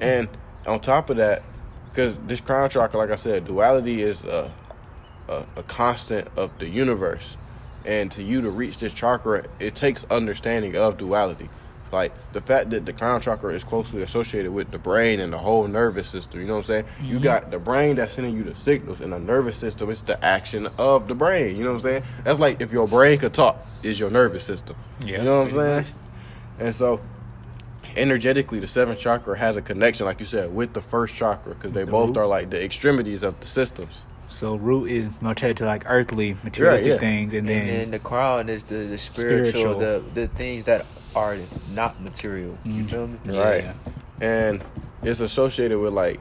And 0.00 0.28
on 0.66 0.80
top 0.80 1.10
of 1.10 1.18
that, 1.18 1.42
because 1.92 2.16
this 2.26 2.40
crown 2.40 2.70
chakra, 2.70 2.98
like 2.98 3.10
I 3.10 3.16
said, 3.16 3.46
duality 3.46 4.02
is 4.02 4.24
a, 4.24 4.52
a 5.28 5.44
a 5.56 5.62
constant 5.62 6.28
of 6.36 6.58
the 6.58 6.68
universe, 6.68 7.36
and 7.84 8.10
to 8.12 8.22
you 8.22 8.40
to 8.42 8.50
reach 8.50 8.78
this 8.78 8.92
chakra, 8.92 9.44
it 9.58 9.74
takes 9.74 10.04
understanding 10.10 10.76
of 10.76 10.96
duality. 10.98 11.48
Like 11.92 12.14
the 12.32 12.40
fact 12.40 12.70
that 12.70 12.86
the 12.86 12.92
crown 12.92 13.20
chakra 13.20 13.52
is 13.52 13.64
closely 13.64 14.02
associated 14.02 14.52
with 14.52 14.70
the 14.70 14.78
brain 14.78 15.18
and 15.18 15.32
the 15.32 15.38
whole 15.38 15.66
nervous 15.66 16.06
system. 16.08 16.40
You 16.40 16.46
know 16.46 16.54
what 16.58 16.70
I'm 16.70 16.84
saying? 16.84 16.84
You 17.00 17.18
Mhm. 17.18 17.22
got 17.22 17.50
the 17.50 17.58
brain 17.58 17.96
that's 17.96 18.12
sending 18.12 18.32
you 18.36 18.44
the 18.44 18.54
signals, 18.54 19.00
and 19.00 19.12
the 19.12 19.18
nervous 19.18 19.56
system 19.56 19.90
is 19.90 20.00
the 20.02 20.22
action 20.24 20.68
of 20.78 21.08
the 21.08 21.14
brain. 21.16 21.56
You 21.56 21.64
know 21.64 21.70
what 21.70 21.84
I'm 21.84 21.90
saying? 21.90 22.02
That's 22.22 22.38
like 22.38 22.60
if 22.60 22.70
your 22.70 22.86
brain 22.86 23.18
could 23.18 23.34
talk, 23.34 23.66
is 23.82 23.98
your 23.98 24.10
nervous 24.10 24.44
system. 24.44 24.76
Yeah, 25.04 25.18
You 25.18 25.24
know 25.24 25.38
what 25.38 25.52
I'm 25.52 25.58
saying? 25.58 25.86
And 26.60 26.74
so, 26.74 27.00
energetically, 27.96 28.60
the 28.60 28.66
seventh 28.66 28.98
chakra 28.98 29.38
has 29.38 29.56
a 29.56 29.62
connection, 29.62 30.06
like 30.06 30.20
you 30.20 30.26
said, 30.26 30.52
with 30.52 30.74
the 30.74 30.80
first 30.80 31.14
chakra 31.14 31.54
because 31.54 31.72
they 31.72 31.84
The 31.84 31.90
both 31.90 32.10
root. 32.10 32.16
are 32.18 32.26
like 32.26 32.50
the 32.50 32.62
extremities 32.62 33.22
of 33.22 33.40
the 33.40 33.46
systems. 33.46 34.06
So 34.28 34.54
root 34.56 34.90
is 34.90 35.10
more 35.20 35.34
tied 35.34 35.56
to 35.58 35.64
like 35.64 35.82
earthly, 35.86 36.36
materialistic 36.44 36.92
yeah. 36.92 36.98
things, 36.98 37.32
and 37.34 37.40
And 37.40 37.48
then 37.48 37.66
then 37.66 37.90
the 37.90 37.98
crown 37.98 38.48
is 38.48 38.64
the, 38.64 38.74
the 38.86 38.98
spiritual, 38.98 39.78
Spiritual. 39.78 39.78
the 39.80 40.04
the 40.12 40.28
things 40.28 40.64
that 40.64 40.86
are 41.14 41.38
not 41.66 42.00
material. 42.00 42.58
You 42.64 42.84
Mm. 42.84 42.90
feel 42.90 43.06
me? 43.08 43.18
Right. 43.26 43.64
yeah. 43.64 43.74
And 44.20 44.62
it's 45.02 45.20
associated 45.20 45.78
with 45.80 45.92
like 45.94 46.20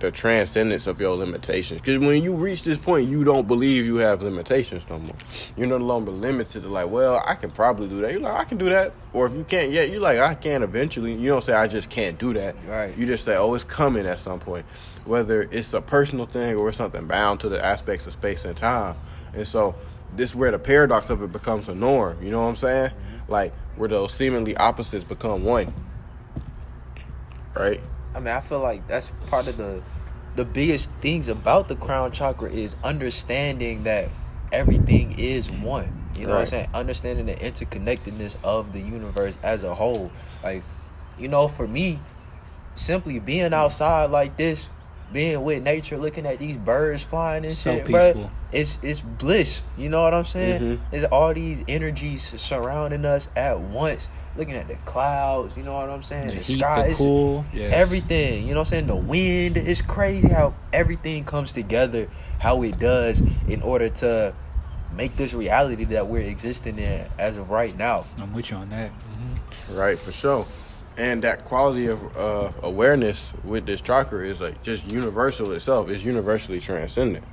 the 0.00 0.10
transcendence 0.10 0.86
of 0.86 1.00
your 1.00 1.14
limitations. 1.14 1.80
Because 1.80 1.98
when 1.98 2.22
you 2.22 2.34
reach 2.34 2.62
this 2.62 2.78
point, 2.78 3.08
you 3.08 3.22
don't 3.22 3.46
believe 3.46 3.84
you 3.84 3.96
have 3.96 4.22
limitations 4.22 4.84
no 4.88 4.98
more. 4.98 5.14
You're 5.56 5.66
no 5.66 5.76
longer 5.76 6.10
limited 6.10 6.62
to 6.62 6.68
like, 6.68 6.90
well, 6.90 7.22
I 7.26 7.34
can 7.34 7.50
probably 7.50 7.86
do 7.86 8.00
that. 8.00 8.12
You're 8.12 8.22
like, 8.22 8.34
I 8.34 8.44
can 8.44 8.58
do 8.58 8.70
that. 8.70 8.94
Or 9.12 9.26
if 9.26 9.34
you 9.34 9.44
can't 9.44 9.72
yet, 9.72 9.90
you're 9.90 10.00
like, 10.00 10.18
I 10.18 10.34
can 10.34 10.62
eventually. 10.62 11.12
You 11.12 11.28
don't 11.28 11.44
say, 11.44 11.52
I 11.52 11.66
just 11.66 11.90
can't 11.90 12.18
do 12.18 12.32
that. 12.34 12.56
Right. 12.66 12.96
You 12.96 13.06
just 13.06 13.24
say, 13.24 13.36
oh, 13.36 13.52
it's 13.54 13.64
coming 13.64 14.06
at 14.06 14.18
some 14.18 14.40
point. 14.40 14.64
Whether 15.04 15.42
it's 15.42 15.74
a 15.74 15.80
personal 15.80 16.26
thing 16.26 16.56
or 16.56 16.72
something 16.72 17.06
bound 17.06 17.40
to 17.40 17.48
the 17.48 17.62
aspects 17.64 18.06
of 18.06 18.14
space 18.14 18.44
and 18.46 18.56
time. 18.56 18.96
And 19.34 19.46
so 19.46 19.74
this 20.16 20.30
is 20.30 20.36
where 20.36 20.50
the 20.50 20.58
paradox 20.58 21.10
of 21.10 21.22
it 21.22 21.30
becomes 21.30 21.68
a 21.68 21.74
norm. 21.74 22.22
You 22.22 22.30
know 22.30 22.40
what 22.40 22.48
I'm 22.48 22.56
saying? 22.56 22.90
Mm-hmm. 22.90 23.32
Like 23.32 23.52
where 23.76 23.88
those 23.88 24.14
seemingly 24.14 24.56
opposites 24.56 25.04
become 25.04 25.44
one. 25.44 25.72
Right? 27.54 27.80
I 28.14 28.18
mean, 28.18 28.28
I 28.28 28.40
feel 28.40 28.60
like 28.60 28.86
that's 28.88 29.10
part 29.26 29.48
of 29.48 29.56
the 29.56 29.82
the 30.36 30.44
biggest 30.44 30.90
things 31.00 31.26
about 31.28 31.68
the 31.68 31.76
crown 31.76 32.12
chakra 32.12 32.50
is 32.50 32.76
understanding 32.84 33.82
that 33.84 34.08
everything 34.52 35.12
is 35.18 35.50
one. 35.50 35.88
You 36.16 36.26
know 36.26 36.34
what 36.34 36.40
I'm 36.42 36.46
saying? 36.46 36.68
Understanding 36.72 37.26
the 37.26 37.34
interconnectedness 37.34 38.36
of 38.44 38.72
the 38.72 38.80
universe 38.80 39.34
as 39.42 39.64
a 39.64 39.74
whole. 39.74 40.10
Like, 40.42 40.62
you 41.18 41.28
know, 41.28 41.48
for 41.48 41.66
me, 41.66 41.98
simply 42.76 43.18
being 43.18 43.52
outside 43.52 44.10
like 44.10 44.36
this, 44.36 44.68
being 45.12 45.42
with 45.42 45.62
nature, 45.62 45.98
looking 45.98 46.26
at 46.26 46.38
these 46.38 46.56
birds 46.56 47.02
flying 47.02 47.44
and 47.44 47.54
So 47.54 47.76
shit, 47.76 47.86
peaceful. 47.86 48.30
it's 48.52 48.78
it's 48.82 49.00
bliss. 49.00 49.62
You 49.76 49.88
know 49.88 50.02
what 50.02 50.14
I'm 50.14 50.24
saying? 50.24 50.60
Mhm. 50.60 50.78
It's 50.92 51.04
all 51.12 51.34
these 51.34 51.64
energies 51.66 52.40
surrounding 52.40 53.04
us 53.04 53.28
at 53.34 53.58
once. 53.60 54.08
Looking 54.40 54.56
at 54.56 54.68
the 54.68 54.76
clouds, 54.76 55.54
you 55.54 55.62
know 55.62 55.74
what 55.74 55.90
I'm 55.90 56.02
saying? 56.02 56.28
The 56.28 56.36
the 56.36 56.40
heat, 56.40 56.60
sky, 56.60 56.88
the 56.88 56.94
cool, 56.94 57.44
yes. 57.52 57.74
everything. 57.74 58.46
You 58.46 58.54
know 58.54 58.60
what 58.60 58.68
I'm 58.68 58.70
saying? 58.70 58.86
The 58.86 58.96
wind. 58.96 59.58
It's 59.58 59.82
crazy 59.82 60.30
how 60.30 60.54
everything 60.72 61.26
comes 61.26 61.52
together, 61.52 62.08
how 62.38 62.62
it 62.62 62.78
does 62.78 63.22
in 63.46 63.60
order 63.60 63.90
to 63.90 64.34
make 64.90 65.18
this 65.18 65.34
reality 65.34 65.84
that 65.84 66.08
we're 66.08 66.22
existing 66.22 66.78
in 66.78 67.06
as 67.18 67.36
of 67.36 67.50
right 67.50 67.76
now. 67.76 68.06
I'm 68.18 68.32
with 68.32 68.50
you 68.50 68.56
on 68.56 68.70
that. 68.70 68.92
hmm 68.92 69.34
Right, 69.68 69.98
for 69.98 70.10
sure. 70.10 70.46
And 70.96 71.22
that 71.22 71.44
quality 71.44 71.88
of 71.88 72.16
uh, 72.16 72.50
awareness 72.62 73.34
with 73.42 73.66
this 73.66 73.82
chakra 73.82 74.26
is 74.26 74.40
like 74.40 74.62
just 74.62 74.90
universal 74.90 75.52
itself. 75.52 75.90
It's 75.90 76.02
universally 76.02 76.60
transcendent. 76.60 77.26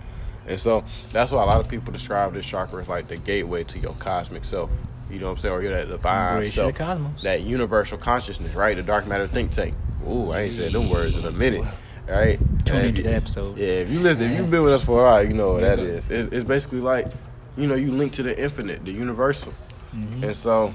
And 0.46 0.60
so 0.60 0.84
that's 1.14 1.32
why 1.32 1.42
a 1.42 1.46
lot 1.46 1.62
of 1.62 1.70
people 1.70 1.94
describe 1.94 2.34
this 2.34 2.46
chakra 2.46 2.82
as 2.82 2.90
like 2.90 3.08
the 3.08 3.18
gateway 3.18 3.64
to 3.66 3.80
your 3.80 3.94
cosmic 3.94 4.44
self. 4.44 4.72
You 5.10 5.20
know 5.20 5.28
what 5.28 5.32
I'm 5.34 5.38
saying? 5.38 5.54
Or 5.56 5.62
you're 5.62 5.72
that 5.74 5.88
divine 5.90 6.38
Bridge 6.38 6.50
to 6.50 6.56
self. 6.56 6.74
the 6.74 6.78
cosmos. 6.84 7.22
That 7.24 7.42
universal 7.44 7.98
consciousness, 7.98 8.54
right? 8.56 8.76
The 8.76 8.84
dark 8.84 9.08
matter 9.08 9.26
think 9.28 9.52
tank. 9.52 9.74
Ooh, 10.08 10.32
I 10.32 10.42
ain't 10.42 10.54
said 10.54 10.74
them 10.74 10.90
words 10.90 11.16
in 11.16 11.26
a 11.26 11.32
minute. 11.32 11.66
Right? 12.08 12.40
Tune 12.66 12.78
And 12.78 12.86
into 12.88 13.00
if 13.02 13.06
that 13.06 13.14
episode. 13.16 13.58
Yeah, 13.58 13.68
if 13.68 13.90
you 13.90 14.00
listen, 14.00 14.24
if 14.32 14.38
you've 14.38 14.50
been 14.52 14.64
with 14.64 14.74
us 14.74 14.84
for 14.84 15.02
a 15.02 15.04
while, 15.04 15.26
you 15.28 15.34
know 15.34 15.54
what 15.54 15.62
that 15.62 15.80
is. 15.80 16.10
It's, 16.10 16.34
it's 16.34 16.44
basically 16.46 16.80
like, 16.80 17.08
you 17.58 17.68
know, 17.68 17.76
you 17.76 17.92
link 17.92 18.14
to 18.14 18.24
the 18.24 18.38
infinite, 18.42 18.86
the 18.86 18.92
universal. 18.92 19.54
Mhm. 19.94 20.24
And 20.24 20.36
so, 20.38 20.74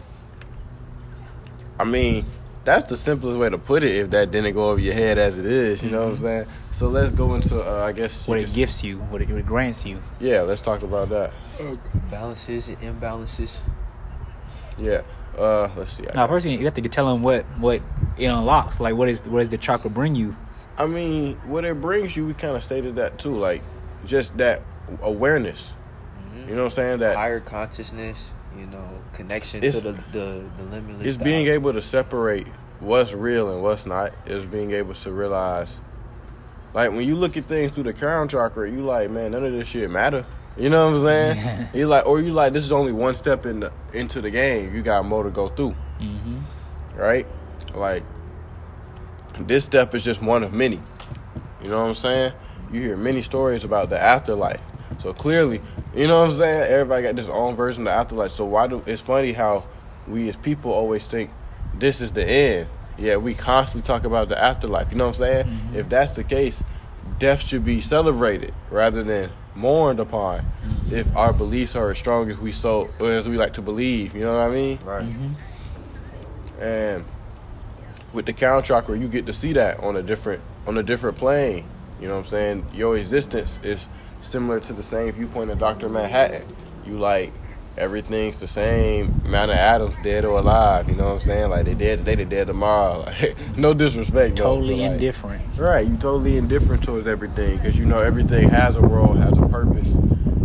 I 1.79 1.85
mean, 1.85 2.27
that's 2.65 2.85
the 2.89 2.97
simplest 2.97 3.39
way 3.39 3.49
to 3.49 3.59
put 3.59 3.83
it 3.83 3.97
if 3.97 4.11
that 4.11 4.31
didn't 4.31 4.55
go 4.55 4.69
over 4.71 4.81
your 4.81 4.95
head 4.95 5.19
as 5.19 5.39
it 5.39 5.47
is, 5.47 5.83
you 5.83 5.91
know 5.91 6.01
what 6.03 6.09
I'm 6.11 6.17
saying? 6.17 6.47
So 6.71 6.89
let's 6.89 7.13
go 7.13 7.35
into, 7.35 7.61
uh, 7.61 7.83
I 7.85 7.93
guess, 7.93 8.27
What 8.29 8.39
it 8.39 8.45
could- 8.47 8.55
gifts 8.55 8.85
you, 8.85 8.99
what 8.99 9.23
it, 9.23 9.29
what 9.31 9.39
it 9.39 9.47
grants 9.47 9.85
you. 9.87 9.99
yeah, 10.21 10.43
let's 10.43 10.61
talk 10.63 10.83
about 10.83 11.09
that. 11.11 11.33
Balances 12.11 12.69
and 12.69 12.79
imbalances. 12.81 13.53
Yeah, 14.77 15.03
uh, 15.37 15.69
let's 15.77 15.93
see. 15.95 16.07
I, 16.09 16.15
Now, 16.15 16.27
first, 16.29 16.47
you 16.47 16.65
have 16.65 16.75
to 16.75 16.83
tell 16.83 17.07
them 17.07 17.23
what 17.23 17.45
what 17.59 17.83
it 18.17 18.27
unlocks. 18.27 18.81
Like, 18.81 18.95
what 18.95 19.09
is 19.09 19.23
what 19.23 19.39
does 19.41 19.49
the 19.49 19.59
chakra 19.59 19.91
bring 19.91 20.15
you? 20.15 20.37
I 20.79 20.87
mean, 20.87 21.37
what 21.45 21.65
it 21.65 21.81
brings 21.81 22.17
you, 22.17 22.27
we 22.27 22.35
kind 22.35 22.57
of 22.57 22.63
stated 22.63 22.97
that 22.97 23.19
too, 23.19 23.35
like 23.37 23.63
just 24.07 24.37
that 24.39 24.63
awareness. 25.03 25.75
You 26.49 26.57
know 26.57 26.65
what 26.65 26.73
I'm 26.73 26.75
saying? 26.77 26.99
That 27.01 27.17
Higher 27.17 27.41
consciousness, 27.41 28.19
you 28.59 28.67
know, 28.67 29.01
connection 29.15 29.63
It's- 29.63 29.81
to 29.81 29.93
the, 29.93 30.03
the, 30.13 30.45
the 30.59 30.65
limitless. 30.65 31.07
it's 31.07 31.17
being 31.19 31.47
out- 31.47 31.53
able 31.53 31.73
to 31.73 31.83
separate 31.83 32.49
what's 32.81 33.13
real 33.13 33.53
and 33.53 33.63
what's 33.63 33.87
not. 33.87 34.13
Is 34.27 34.45
being 34.47 34.73
able 34.73 34.95
to 34.95 35.13
realize, 35.13 35.79
like 36.75 36.91
when 36.91 37.07
you 37.07 37.15
look 37.15 37.37
at 37.37 37.45
things 37.45 37.71
through 37.73 37.85
the 37.85 37.93
crown 37.93 38.29
chakra, 38.29 38.69
you 38.69 38.83
like, 38.83 39.11
man, 39.11 39.33
none 39.33 39.45
of 39.45 39.53
this 39.53 39.69
shit 39.69 39.89
matter. 39.91 40.27
You 40.57 40.69
know 40.71 40.91
what 40.91 40.99
I'm 40.99 41.03
saying? 41.05 41.37
Yeah. 41.37 41.69
you 41.75 41.87
like, 41.87 42.07
or 42.07 42.21
you 42.21 42.33
like, 42.33 42.53
this 42.53 42.65
is 42.65 42.73
only 42.73 42.93
one 42.93 43.15
step 43.15 43.47
in 43.47 43.61
the, 43.61 43.73
into 43.93 44.21
the 44.21 44.31
game. 44.31 44.75
You 44.75 44.83
got 44.83 45.05
more 45.05 45.25
to 45.25 45.31
go 45.31 45.49
through, 45.49 45.75
Mm-hmm. 46.01 46.41
right? 46.99 47.27
Like 47.75 48.03
this 49.41 49.65
step 49.65 49.95
is 49.95 50.05
just 50.05 50.21
one 50.23 50.43
of 50.43 50.53
many. 50.53 50.81
You 51.63 51.71
know 51.71 51.81
what 51.83 51.89
I'm 51.89 51.95
saying? 51.95 52.33
You 52.73 52.81
hear 52.83 52.97
many 52.97 53.23
stories 53.23 53.65
about 53.65 53.89
the 53.91 54.01
afterlife. 54.01 54.61
So 54.99 55.13
clearly, 55.13 55.61
you 55.95 56.07
know 56.07 56.21
what 56.21 56.31
I'm 56.31 56.37
saying? 56.37 56.71
Everybody 56.71 57.03
got 57.05 57.17
this 57.17 57.29
own 57.29 57.55
version 57.55 57.83
of 57.87 57.93
the 57.93 57.93
afterlife. 57.93 58.33
So 58.33 58.45
why 58.45 58.67
do 58.67 58.83
it's 58.87 59.03
funny 59.03 59.33
how 59.33 59.65
we 60.07 60.29
as 60.29 60.37
people 60.37 60.73
always 60.73 61.05
think 61.07 61.31
this 61.79 62.01
is 62.01 62.13
the 62.13 62.29
end. 62.29 62.69
Yeah, 62.99 63.17
we 63.17 63.35
constantly 63.35 63.87
talk 63.87 64.05
about 64.05 64.29
the 64.29 64.41
afterlife. 64.43 64.91
You 64.93 64.99
know 64.99 65.07
what 65.09 65.19
I'm 65.21 65.25
saying? 65.25 65.47
Mhm. 65.47 65.77
If 65.77 65.89
that's 65.89 66.13
the 66.13 66.25
case, 66.25 66.63
death 67.19 67.41
should 67.41 67.65
be 67.65 67.81
celebrated 67.81 68.53
rather 68.71 69.03
than 69.03 69.31
mourned 69.55 70.01
upon. 70.01 70.41
Mhm. 70.65 70.93
If 70.93 71.17
our 71.17 71.33
beliefs 71.33 71.77
are 71.77 71.91
as 71.91 71.99
strong 71.99 72.31
as 72.31 72.39
we 72.39 72.53
so 72.53 72.91
as 73.01 73.29
we 73.29 73.37
like 73.37 73.55
to 73.55 73.63
believe, 73.63 74.15
you 74.15 74.23
know 74.23 74.35
what 74.37 74.49
I 74.49 74.51
mean? 74.51 74.79
Right. 74.85 75.05
Mm-hmm. 75.05 76.63
and 76.63 77.05
with 78.13 78.27
the 78.27 78.33
crown 78.33 78.63
chakra 78.63 78.97
you 78.99 79.09
get 79.09 79.27
to 79.27 79.33
see 79.33 79.53
that 79.55 79.81
on 79.81 79.97
a 79.97 80.03
different 80.03 80.43
on 80.67 80.77
a 80.79 80.83
different 80.83 81.17
plane 81.17 81.67
you 82.01 82.07
know 82.07 82.15
what 82.17 82.25
i'm 82.25 82.31
saying 82.31 82.67
your 82.75 82.97
existence 82.97 83.59
is 83.63 83.89
similar 84.21 84.61
to 84.61 84.73
the 84.73 84.83
same 84.83 85.11
viewpoint 85.13 85.51
of 85.51 85.59
dr 85.59 85.89
manhattan 85.89 86.45
you 86.85 86.99
like 86.99 87.33
everything's 87.77 88.37
the 88.39 88.47
same 88.47 89.11
amount 89.25 89.51
of 89.51 89.57
atoms 89.57 89.97
dead 90.03 90.25
or 90.25 90.39
alive 90.39 90.89
you 90.91 90.95
know 90.95 91.07
what 91.07 91.15
i'm 91.15 91.21
saying 91.21 91.49
like 91.49 91.65
they 91.65 91.75
dead 91.75 91.99
today 91.99 92.15
they 92.15 92.25
dead 92.25 92.47
tomorrow 92.47 92.99
like 93.21 93.37
no 93.57 93.73
disrespect 93.75 94.37
though, 94.37 94.57
Totally 94.57 94.75
but, 94.77 94.83
like, 94.83 94.93
indifferent. 94.93 95.43
Right, 95.59 95.87
you 95.87 95.97
totally 95.97 96.37
indifferent 96.37 96.83
towards 96.83 97.07
everything 97.07 97.57
because 97.57 97.79
you 97.79 97.85
know 97.85 98.01
everything 98.01 98.49
has 98.49 98.75
a 98.77 98.81
role, 98.81 99.13
has 99.15 99.37
a 99.37 99.43
purpose, 99.43 99.99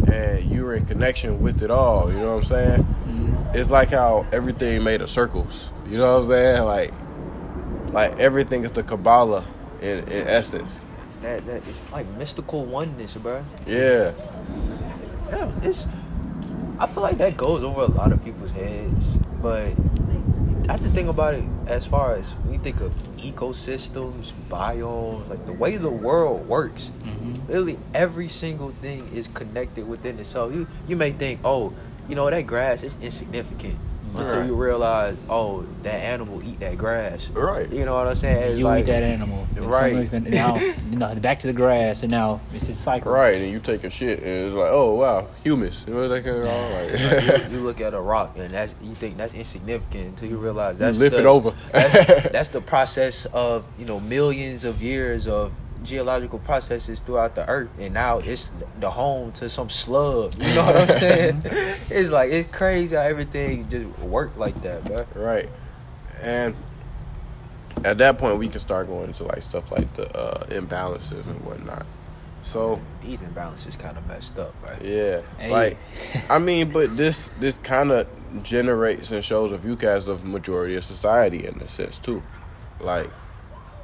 and 0.06 0.52
you're 0.52 0.76
in 0.76 0.86
connection 0.86 1.42
with 1.42 1.62
it 1.62 1.72
all. 1.72 2.12
You 2.12 2.20
know 2.20 2.36
what 2.36 2.44
I'm 2.44 2.46
saying? 2.46 2.86
Mhm. 3.08 3.56
It's 3.56 3.70
like 3.70 3.90
how 3.90 4.26
everything 4.32 4.84
made 4.84 5.02
of 5.02 5.10
circles. 5.10 5.70
You 5.90 5.98
know 5.98 6.14
what 6.20 6.24
I'm 6.24 6.30
saying? 6.30 6.64
Like, 6.64 6.94
like 7.94 8.20
everything 8.20 8.64
is 8.64 8.72
the 8.72 8.84
Kabbalah 8.84 9.46
in, 9.82 10.00
in 10.00 10.28
essence. 10.28 10.84
That 11.22 11.46
that 11.46 11.68
is 11.68 11.80
like 11.92 12.08
mystical 12.18 12.66
oneness, 12.66 13.14
bro. 13.16 13.44
Yeah, 13.66 14.12
Yeah, 15.32 15.52
it's. 15.64 15.88
I 16.80 16.86
feel 16.88 17.04
like 17.04 17.18
that 17.18 17.38
goes 17.38 17.64
over 17.64 17.82
a 17.82 17.88
lot 17.88 18.12
of 18.12 18.24
people's 18.24 18.52
heads, 18.52 19.18
but 19.42 19.74
I 20.70 20.78
just 20.78 20.94
think 20.94 21.08
about 21.10 21.34
it 21.34 21.46
as 21.66 21.86
far 21.86 22.16
as 22.16 22.32
when 22.44 22.54
you 22.54 22.60
think 22.60 22.82
of 22.82 22.92
ecosystems, 23.18 24.32
biomes, 24.50 25.30
like 25.30 25.46
the 25.46 25.54
way 25.54 25.78
the 25.78 25.90
world 25.90 26.48
works. 26.48 26.92
Mhm. 27.04 27.48
Literally 27.48 27.80
every 27.94 28.28
single 28.30 28.72
thing 28.82 29.08
is 29.08 29.28
connected 29.28 29.88
within 29.88 30.20
itself. 30.20 30.54
You 30.54 30.68
you 30.86 30.96
may 30.96 31.12
think, 31.14 31.40
oh, 31.44 31.74
you 32.08 32.16
know 32.16 32.30
that 32.30 32.46
grass 32.46 32.84
is 32.84 32.96
insignificant 33.02 33.78
until 34.18 34.40
Right. 34.40 34.48
you 34.48 34.56
realize, 34.56 35.16
oh, 35.30 35.64
that 35.84 35.96
animal 35.96 36.42
eat 36.44 36.60
that 36.60 36.78
grass. 36.78 37.30
right. 37.30 37.72
You 37.72 37.86
know 37.86 37.94
what 37.96 38.08
I'm 38.08 38.16
saying? 38.16 38.52
It's 38.52 38.60
You 38.60 38.66
like- 38.66 38.82
eat 38.84 38.88
that 38.88 39.04
animal. 39.04 39.46
Right. 39.58 40.08
something- 40.10 40.32
Now, 40.34 40.56
you 40.92 40.98
know, 40.98 41.14
back 41.16 41.40
to 41.40 41.48
the 41.48 41.54
grass, 41.54 42.04
and 42.04 42.12
now 42.12 42.40
it's 42.54 42.68
just 42.68 42.84
cycle. 42.84 43.12
Right, 43.12 43.36
and 43.42 43.52
you 43.52 43.60
take 43.60 43.84
a 43.84 43.90
shit, 43.90 44.20
and 44.20 44.28
it's 44.48 44.56
like, 44.56 44.70
oh 44.72 44.94
wow, 44.96 45.28
humus. 45.44 45.84
You 45.88 45.94
know 45.94 46.02
what 46.02 46.08
that 46.10 46.24
kind 46.24 46.38
of 46.38 46.44
Like, 46.46 47.34
like. 47.34 47.52
you, 47.52 47.58
you 47.58 47.64
look 47.64 47.82
at 47.82 47.94
a 47.94 48.00
rock 48.02 48.36
and 48.38 48.54
that's 48.54 48.74
you 48.82 48.94
think 48.94 49.18
that's 49.18 49.34
insignificant 49.34 50.08
until 50.10 50.30
you 50.30 50.38
realize 50.38 50.78
that's 50.78 50.98
lift 50.98 51.16
the, 51.16 51.22
it 51.22 51.26
over. 51.26 51.54
that's, 51.72 52.30
that's 52.32 52.50
the 52.50 52.62
process 52.62 53.26
of 53.34 53.66
you 53.80 53.86
know 53.86 54.00
millions 54.00 54.64
of 54.64 54.82
years 54.82 55.28
of 55.28 55.52
geological 55.88 56.40
processes 56.40 57.00
throughout 57.00 57.34
the 57.36 57.48
earth 57.50 57.70
and 57.80 57.94
now 57.94 58.20
it's 58.20 58.52
the 58.80 58.90
home 58.90 59.32
to 59.32 59.50
some 59.50 59.70
slug 59.70 60.34
you 60.38 60.54
know 60.54 60.66
what 60.66 60.76
i'm 60.76 60.88
saying 61.00 61.42
it's 61.90 62.10
like 62.12 62.32
it's 62.32 62.50
crazy 62.56 62.96
how 62.96 63.02
everything 63.02 63.68
just 63.70 63.88
work 64.00 64.36
like 64.38 64.60
that 64.62 64.84
bro 64.86 65.06
Right. 65.16 65.50
And 66.22 66.56
at 67.86 68.00
that 68.00 68.18
point, 68.18 68.38
we 68.38 68.50
can 68.50 68.60
start 68.60 68.88
going 68.88 69.08
into 69.10 69.24
like 69.24 69.44
stuff 69.44 69.72
like 69.72 69.94
the 69.96 70.10
uh, 70.18 70.46
imbalances 70.48 71.28
and 71.28 71.40
whatnot. 71.46 71.86
So 72.42 72.82
these 73.04 73.20
imbalances 73.20 73.78
kind 73.78 73.98
of 73.98 74.08
messed 74.08 74.40
up 74.40 74.54
right 74.64 74.82
yeah, 74.82 75.22
Hey. 75.38 75.52
like 75.52 75.78
I 76.30 76.40
mean, 76.40 76.72
but 76.72 76.98
this 76.98 77.30
this 77.40 77.58
kind 77.64 77.92
of 77.92 78.08
generates 78.44 79.12
and 79.12 79.24
shows 79.24 79.52
a 79.52 79.58
viewcast 79.58 80.08
of 80.08 80.24
majority 80.26 80.76
of 80.76 80.84
society 80.84 81.46
in 81.46 81.60
a 81.62 81.68
sense 81.68 81.98
too. 81.98 82.24
Like 82.80 83.12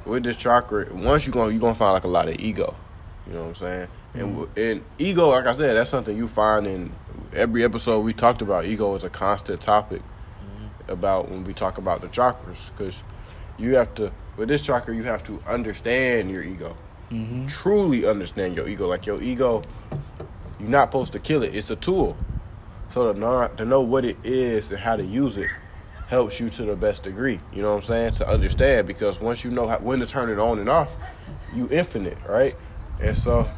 with 0.06 0.24
this 0.24 0.36
chakra, 0.36 0.86
once 0.92 1.26
you 1.26 1.32
go, 1.32 1.48
you 1.48 1.58
gonna 1.58 1.74
find 1.74 1.92
like 1.92 2.04
a 2.04 2.08
lot 2.08 2.28
of 2.28 2.36
ego. 2.38 2.74
You 3.26 3.32
know 3.34 3.42
what 3.42 3.48
I'm 3.48 3.54
saying? 3.54 3.88
And 4.14 4.48
And 4.56 4.84
ego, 4.98 5.28
like 5.28 5.46
I 5.46 5.54
said, 5.54 5.76
that's 5.76 5.90
something 5.90 6.16
you 6.16 6.28
find 6.28 6.66
in 6.66 6.94
every 7.32 7.64
episode 7.64 8.00
we 8.00 8.12
talked 8.12 8.42
about. 8.42 8.64
Ego 8.64 8.94
is 8.94 9.02
a 9.02 9.10
constant 9.10 9.60
topic 9.60 10.02
about 10.88 11.30
when 11.30 11.44
we 11.44 11.54
talk 11.54 11.78
about 11.78 12.02
the 12.02 12.08
chakras 12.08 12.70
because 12.70 13.02
you 13.58 13.74
have 13.76 13.94
to 13.94 14.12
with 14.36 14.48
this 14.48 14.60
chakra 14.60 14.94
you 14.94 15.02
have 15.04 15.24
to 15.24 15.40
understand 15.46 16.30
your 16.30 16.42
ego. 16.42 16.76
Hmm 17.08 17.46
truly 17.46 18.06
understand 18.06 18.56
your 18.56 18.68
ego. 18.68 18.88
Like 18.88 19.06
your 19.06 19.22
ego 19.22 19.62
you're 20.58 20.68
not 20.68 20.88
supposed 20.88 21.12
to 21.12 21.18
kill 21.18 21.42
it. 21.42 21.54
It's 21.54 21.70
a 21.70 21.76
tool. 21.76 22.16
So 22.90 23.12
to 23.12 23.18
know, 23.18 23.48
to 23.48 23.64
know 23.64 23.80
what 23.80 24.04
it 24.04 24.18
is 24.24 24.70
and 24.70 24.78
how 24.78 24.96
to 24.96 25.04
use 25.04 25.36
it 25.36 25.50
helps 26.08 26.38
you 26.40 26.50
to 26.50 26.64
the 26.64 26.76
best 26.76 27.02
degree. 27.02 27.40
You 27.52 27.62
know 27.62 27.70
what 27.72 27.76
i'm 27.78 27.82
saying? 27.82 28.12
To 28.12 28.28
understand 28.28 28.86
because 28.86 29.20
once 29.20 29.44
you 29.44 29.50
know 29.50 29.66
how, 29.68 29.78
when 29.78 30.00
to 30.00 30.06
turn 30.06 30.30
it 30.30 30.38
on 30.38 30.58
and 30.58 30.68
off 30.68 30.94
you 31.54 31.68
infinite 31.70 32.18
right? 32.28 32.54
And 33.00 33.16
so 33.16 33.48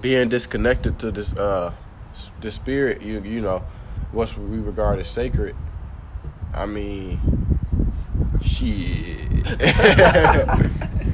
being 0.00 0.28
disconnected 0.28 0.98
to 1.00 1.10
this 1.10 1.32
uh 1.34 1.72
s- 2.14 2.30
this 2.38 2.54
spirit 2.54 3.02
you 3.02 3.20
you 3.20 3.40
know 3.40 3.64
what 4.12 4.36
we 4.36 4.58
regard 4.58 4.98
as 5.00 5.08
sacred 5.08 5.56
i 6.54 6.64
mean 6.66 7.20
shit. 8.40 9.46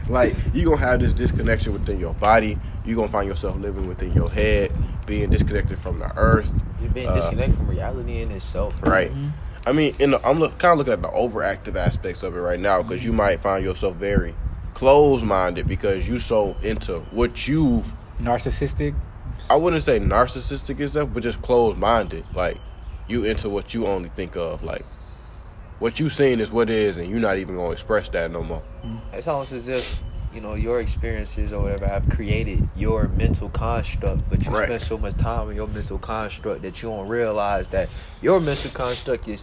Like 0.08 0.36
you 0.52 0.64
gonna 0.66 0.76
have 0.76 1.00
this 1.00 1.12
disconnection 1.12 1.72
within 1.72 1.98
your 1.98 2.14
body. 2.14 2.58
You 2.84 2.94
gonna 2.94 3.08
find 3.08 3.28
yourself 3.28 3.56
living 3.56 3.88
within 3.88 4.12
your 4.12 4.30
head 4.30 4.78
being 5.04 5.30
disconnected 5.30 5.78
from 5.80 5.98
the 5.98 6.16
earth. 6.16 6.52
You're 6.78 6.90
being 6.90 7.08
Uh, 7.08 7.14
disconnected 7.14 7.56
from 7.56 7.66
reality 7.68 8.20
in 8.20 8.30
itself 8.30 8.80
right. 8.84 9.12
Mhm. 9.12 9.32
I 9.66 9.72
mean 9.72 9.94
in 9.98 10.12
the, 10.12 10.26
i'm 10.26 10.38
look, 10.38 10.58
kind 10.58 10.72
of 10.72 10.78
looking 10.78 10.92
at 10.92 11.02
the 11.02 11.08
overactive 11.08 11.76
aspects 11.76 12.22
of 12.22 12.34
it 12.34 12.40
right 12.40 12.60
now 12.60 12.82
because 12.82 13.04
you 13.04 13.12
might 13.12 13.40
find 13.40 13.64
yourself 13.64 13.96
very 13.96 14.34
closed 14.74 15.24
minded 15.24 15.66
because 15.66 16.08
you 16.08 16.18
so 16.18 16.56
into 16.62 17.00
what 17.10 17.46
you've 17.46 17.92
Narcissistic. 18.20 18.94
I 19.50 19.56
wouldn't 19.56 19.82
say 19.82 20.00
narcissistic 20.00 20.80
and 20.80 20.90
stuff, 20.90 21.10
but 21.12 21.22
just 21.22 21.42
closed 21.42 21.78
minded. 21.78 22.24
Like 22.34 22.60
you 23.06 23.24
into 23.24 23.48
what 23.48 23.74
you 23.74 23.86
only 23.86 24.08
think 24.08 24.36
of. 24.36 24.62
Like 24.62 24.86
what 25.78 26.00
you 26.00 26.08
seen 26.08 26.40
is 26.40 26.50
what 26.50 26.70
is, 26.70 26.96
and 26.96 27.08
you're 27.08 27.20
not 27.20 27.38
even 27.38 27.56
gonna 27.56 27.70
express 27.70 28.08
that 28.10 28.30
no 28.30 28.42
more. 28.42 28.62
It's 29.12 29.28
almost 29.28 29.52
as 29.52 29.68
if 29.68 30.02
you 30.36 30.42
know 30.42 30.54
your 30.54 30.80
experiences 30.80 31.52
or 31.52 31.62
whatever 31.62 31.88
have 31.88 32.08
created 32.10 32.68
your 32.76 33.08
mental 33.16 33.48
construct, 33.48 34.22
but 34.28 34.44
you 34.44 34.50
Right. 34.52 34.66
spend 34.66 34.82
so 34.82 34.98
much 34.98 35.16
time 35.16 35.48
in 35.50 35.56
your 35.56 35.66
mental 35.66 35.98
construct 35.98 36.60
that 36.62 36.82
you 36.82 36.90
don't 36.90 37.08
realize 37.08 37.68
that 37.68 37.88
your 38.20 38.38
mental 38.38 38.70
construct 38.70 39.26
is 39.26 39.42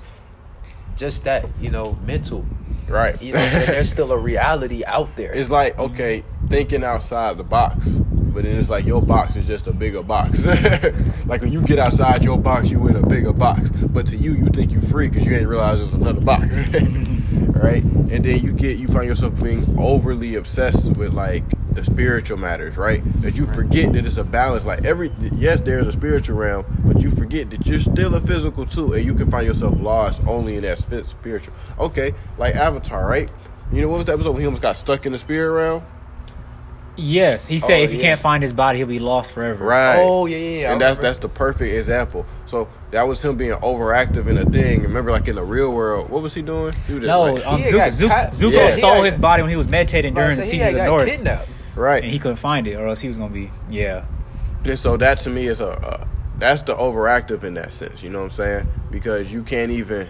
just 0.95 1.23
that, 1.23 1.49
you 1.59 1.71
know, 1.71 1.97
mental. 2.05 2.45
Right. 2.87 3.19
You 3.19 3.33
know, 3.33 3.49
there's 3.49 3.89
still 3.89 4.11
a 4.11 4.17
reality 4.17 4.83
out 4.85 5.15
there. 5.15 5.31
it's 5.31 5.49
like 5.49 5.73
mm-hmm. 5.73 5.93
okay, 5.93 6.23
thinking 6.47 6.83
outside 6.83 7.37
the 7.37 7.43
box, 7.43 7.99
but 8.33 8.43
then 8.43 8.57
it's 8.59 8.69
like 8.69 8.85
your 8.85 9.01
box 9.01 9.35
is 9.35 9.47
just 9.47 9.65
a 9.65 9.73
bigger 9.73 10.03
box. 10.03 10.45
like 11.25 11.41
when 11.41 11.51
you 11.51 11.61
get 11.61 11.79
outside 11.79 12.23
your 12.23 12.37
box, 12.37 12.69
you 12.69 12.85
in 12.87 12.95
a 12.95 13.05
bigger 13.05 13.33
box, 13.33 13.71
but 13.71 14.05
to 14.07 14.17
you, 14.17 14.33
you 14.33 14.45
think 14.47 14.71
you're 14.71 14.81
free 14.81 15.07
because 15.09 15.25
you 15.25 15.35
ain't 15.35 15.47
realize 15.47 15.79
there's 15.79 15.93
another 15.93 16.21
box, 16.21 16.57
right? 17.63 17.87
And 18.09 18.25
then 18.25 18.43
you 18.43 18.53
get 18.53 18.77
you 18.79 18.87
find 18.89 19.07
yourself 19.07 19.41
being 19.41 19.67
overly 19.77 20.35
obsessed 20.35 20.93
with 20.97 21.13
like 21.13 21.57
the 21.73 21.83
spiritual 21.85 22.37
matters, 22.37 22.77
right? 22.77 23.05
That 23.21 23.39
you 23.39 23.47
forget 23.47 23.93
that 23.93 24.05
it's 24.05 24.17
a 24.17 24.25
balance. 24.25 24.65
Like 24.65 24.81
every 24.85 25.11
yes, 25.19 25.61
there's 25.61 25.87
a 25.87 25.93
spiritual 25.93 26.37
realm, 26.37 26.65
but 26.85 27.03
you 27.03 27.11
forget 27.11 27.51
that 27.51 27.69
you're 27.69 27.79
still 27.81 28.15
a 28.15 28.21
physical 28.21 28.65
too, 28.67 28.93
and 28.93 29.05
you 29.05 29.15
can 29.15 29.27
find 29.27 29.47
yourself 29.47 29.79
lost 29.79 30.21
only 30.27 30.57
in 30.57 30.63
that 30.63 30.79
spiritual. 31.07 31.55
Okay, 31.79 32.15
like 32.37 32.55
Avatar, 32.55 33.07
right? 33.07 33.31
You 33.71 33.81
know 33.83 33.89
what 33.89 33.97
was 33.97 34.05
the 34.05 34.13
episode 34.13 34.33
when 34.33 34.41
he 34.41 34.47
almost 34.47 34.63
got 34.63 34.77
stuck 34.77 35.05
in 35.07 35.13
the 35.13 35.19
spirit 35.19 35.51
realm? 35.53 35.85
Yes, 36.97 37.47
he 37.47 37.59
said 37.59 37.81
Oh, 37.81 37.83
if 37.83 37.91
he 37.91 37.97
yeah. 37.97 38.03
can't 38.03 38.21
find 38.21 38.43
his 38.43 38.53
body, 38.53 38.79
he'll 38.79 38.87
be 38.87 38.99
lost 38.99 39.33
forever. 39.33 39.65
Right. 39.65 39.99
Oh 40.03 40.27
yeah, 40.27 40.37
yeah, 40.37 40.59
yeah. 40.61 40.71
I 40.73 40.73
and 40.73 40.81
that's 40.81 40.99
remember. 40.99 41.01
that's 41.01 41.19
the 41.19 41.29
perfect 41.29 41.73
example. 41.73 42.27
So 42.45 42.71
that 42.93 43.07
was 43.07 43.21
him 43.23 43.35
being 43.35 43.53
overactive 43.53 44.27
in 44.27 44.37
a 44.37 44.45
thing. 44.45 44.83
Remember, 44.83 45.11
like 45.11 45.27
in 45.27 45.35
the 45.35 45.43
real 45.43 45.73
world, 45.73 46.09
what 46.09 46.21
was 46.21 46.33
he 46.33 46.41
doing? 46.41 46.73
He 46.87 46.93
was 46.93 47.03
No, 47.03 47.21
like- 47.33 47.45
um, 47.45 47.59
He 47.61 47.65
Zuko, 47.69 47.71
got 47.77 47.91
Zuko, 47.91 48.27
Zuko 48.29 48.51
Yeah. 48.53 48.69
stole 48.71 48.95
got- 48.97 49.05
his 49.05 49.17
body 49.17 49.41
when 49.43 49.49
he 49.49 49.57
was 49.57 49.67
meditating 49.67 50.13
Bro, 50.13 50.23
during 50.23 50.35
so 50.35 50.41
the 50.41 50.45
he 50.45 50.51
Seasons 50.51 50.69
of 50.69 50.75
got 50.77 50.83
the 50.83 50.89
North, 50.89 51.05
kidnapped. 51.07 51.49
right. 51.75 52.03
and 52.03 52.11
he 52.11 52.19
couldn't 52.19 52.37
find 52.37 52.67
it, 52.67 52.75
or 52.75 52.87
else 52.87 52.99
he 52.99 53.07
was 53.07 53.17
gonna 53.17 53.33
be 53.33 53.51
yeah. 53.69 54.05
And 54.63 54.79
so 54.79 54.95
that 54.97 55.17
to 55.19 55.29
me 55.29 55.47
is 55.47 55.59
a, 55.59 55.65
a 55.67 56.07
that's 56.39 56.61
the 56.61 56.75
overactive 56.75 57.43
in 57.43 57.55
that 57.55 57.73
sense. 57.73 58.01
You 58.03 58.09
know 58.09 58.19
what 58.19 58.25
I'm 58.25 58.31
saying? 58.31 58.67
Because 58.91 59.31
you 59.31 59.43
can't 59.43 59.71
even, 59.71 60.07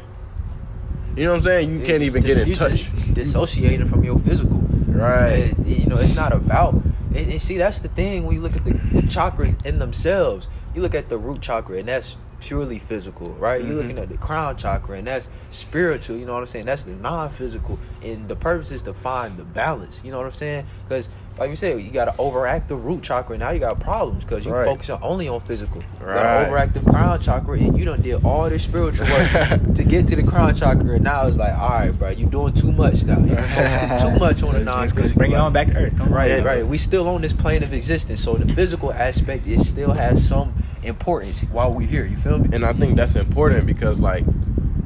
you 1.15 1.23
know 1.25 1.31
what 1.31 1.37
I'm 1.37 1.43
saying? 1.43 1.71
You 1.79 1.85
can't 1.85 2.03
even 2.03 2.21
get 2.23 2.37
in 2.47 2.53
touch. 2.53 2.91
just 2.91 3.13
Dissociating 3.13 3.87
from 3.87 4.03
your 4.03 4.19
physical. 4.19 4.57
Right. 4.87 5.53
Uh, 5.57 5.63
you 5.65 5.85
know, 5.85 5.97
it's 5.97 6.15
not 6.15 6.33
about. 6.33 6.73
And, 7.15 7.31
and 7.31 7.41
see, 7.41 7.57
that's 7.57 7.79
the 7.79 7.87
thing 7.89 8.25
when 8.25 8.35
you 8.35 8.41
look 8.41 8.55
at 8.55 8.63
the, 8.63 8.73
the 8.73 9.01
chakras 9.03 9.63
in 9.65 9.79
themselves. 9.79 10.47
You 10.75 10.81
look 10.81 10.95
at 10.95 11.09
the 11.09 11.17
root 11.17 11.41
chakra, 11.41 11.77
and 11.77 11.87
that's 11.87 12.15
purely 12.43 12.77
physical, 12.77 13.35
right? 13.35 13.63
You're 13.63 13.73
Mhm. 13.75 13.77
looking 13.77 13.97
at 13.99 14.09
the 14.09 14.17
crown 14.17 14.57
chakra, 14.57 14.97
and 14.97 15.07
that's 15.07 15.29
spiritual. 15.49 16.17
You 16.17 16.25
know 16.25 16.33
what 16.33 16.41
I'm 16.41 16.47
saying? 16.47 16.65
That's 16.65 16.83
the 16.83 16.91
non-physical, 16.91 17.79
and 18.01 18.27
the 18.27 18.35
purpose 18.35 18.69
is 18.71 18.83
to 18.83 18.93
find 18.93 19.37
the 19.37 19.45
balance. 19.45 20.01
You 20.03 20.11
know 20.11 20.17
what 20.17 20.25
I'm 20.25 20.33
saying? 20.33 20.65
Because, 20.83 21.09
like 21.37 21.49
you 21.49 21.55
said, 21.55 21.81
you 21.81 21.89
got 21.89 22.05
to 22.05 22.15
overact 22.19 22.67
the 22.69 22.75
root 22.75 23.01
chakra. 23.01 23.37
Now 23.37 23.49
you 23.49 23.59
got 23.59 23.79
problems 23.79 24.23
because 24.23 24.45
you 24.45 24.51
Right. 24.53 24.65
focus 24.65 24.89
on 24.91 24.99
only 25.01 25.27
on 25.27 25.41
physical. 25.41 25.81
You 25.99 26.05
Right. 26.05 26.13
got 26.13 26.39
to 26.41 26.47
overact 26.47 26.73
the 26.75 26.79
crown 26.81 27.19
chakra, 27.21 27.57
and 27.57 27.77
you 27.77 27.85
done 27.85 28.01
did 28.01 28.23
all 28.23 28.49
this 28.49 28.63
spiritual 28.63 29.07
work 29.07 29.29
to 29.75 29.83
get 29.83 30.07
to 30.09 30.15
the 30.15 30.23
crown 30.23 30.53
chakra. 30.55 30.91
And 30.95 31.03
now 31.03 31.25
it's 31.25 31.35
like, 31.37 31.53
all 31.57 31.69
right, 31.69 31.91
bro, 31.97 32.09
you 32.09 32.27
doing 32.27 32.53
too 32.53 32.71
much 32.71 33.03
now. 33.05 33.17
You 33.19 33.35
too 33.35 34.19
much 34.19 34.43
on 34.43 34.53
the 34.53 34.59
Just- 34.59 34.65
just 34.65 34.65
non-physical. 34.65 35.17
bring 35.17 35.31
it 35.31 35.37
on 35.39 35.51
back 35.53 35.67
to 35.69 35.75
Earth. 35.77 35.97
Come. 35.97 36.13
Right, 36.13 36.29
Yeah. 36.29 36.43
right. 36.43 36.67
We 36.67 36.77
still 36.77 37.07
on 37.09 37.21
this 37.21 37.33
plane 37.33 37.63
of 37.63 37.73
existence, 37.73 38.21
so 38.21 38.35
the 38.35 38.53
physical 38.53 38.93
aspect 38.93 39.47
it 39.47 39.61
still 39.61 39.91
has 39.91 40.23
some 40.27 40.53
importance 40.83 41.41
while 41.51 41.73
we 41.73 41.85
here. 41.85 42.05
You 42.05 42.17
feel 42.17 42.37
me? 42.37 42.49
And 42.53 42.63
I 42.63 42.73
think 42.73 42.95
that's 42.95 43.15
important 43.15 43.65
because 43.65 43.99
like 43.99 44.23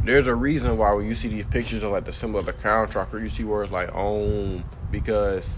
there's 0.06 0.28
a 0.28 0.36
reason 0.36 0.78
why 0.78 0.94
when 0.94 1.06
you 1.06 1.16
see 1.16 1.28
these 1.28 1.46
pictures 1.46 1.84
of 1.84 1.92
like 1.92 2.06
the 2.06 2.14
symbol 2.14 2.40
of 2.40 2.46
the 2.46 2.54
crown 2.54 2.88
chakra, 2.90 3.20
you 3.22 3.28
see 3.28 3.44
words 3.44 3.72
like 3.72 3.94
om 3.94 4.64
because 4.90 5.54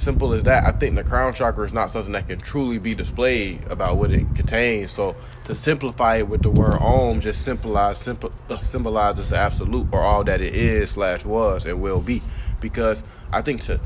simple 0.00 0.32
as 0.32 0.44
that. 0.44 0.66
I 0.66 0.72
think 0.72 0.96
the 0.96 1.04
crown 1.04 1.34
chakra 1.34 1.64
is 1.64 1.72
not 1.72 1.92
something 1.92 2.12
that 2.12 2.28
can 2.28 2.40
truly 2.40 2.78
be 2.78 2.94
displayed 2.94 3.64
about 3.68 3.98
what 3.98 4.12
it 4.12 4.34
contains. 4.34 4.92
So 4.92 5.16
to 5.44 5.54
simplify 5.54 6.16
it 6.16 6.28
with 6.28 6.42
the 6.42 6.50
word 6.50 6.78
om 6.80 7.20
just 7.20 7.42
symbolize 7.42 7.98
simple 7.98 8.32
uh, 8.48 8.60
symbolizes 8.60 9.28
the 9.28 9.36
absolute 9.36 9.88
or 9.92 10.02
all 10.02 10.24
that 10.24 10.40
it 10.40 10.54
is 10.54 10.92
slash 10.92 11.24
was 11.24 11.66
and 11.66 11.80
will 11.80 12.02
be. 12.02 12.22
Because 12.60 13.04
I 13.32 13.42
think 13.42 13.62
to 13.62 13.80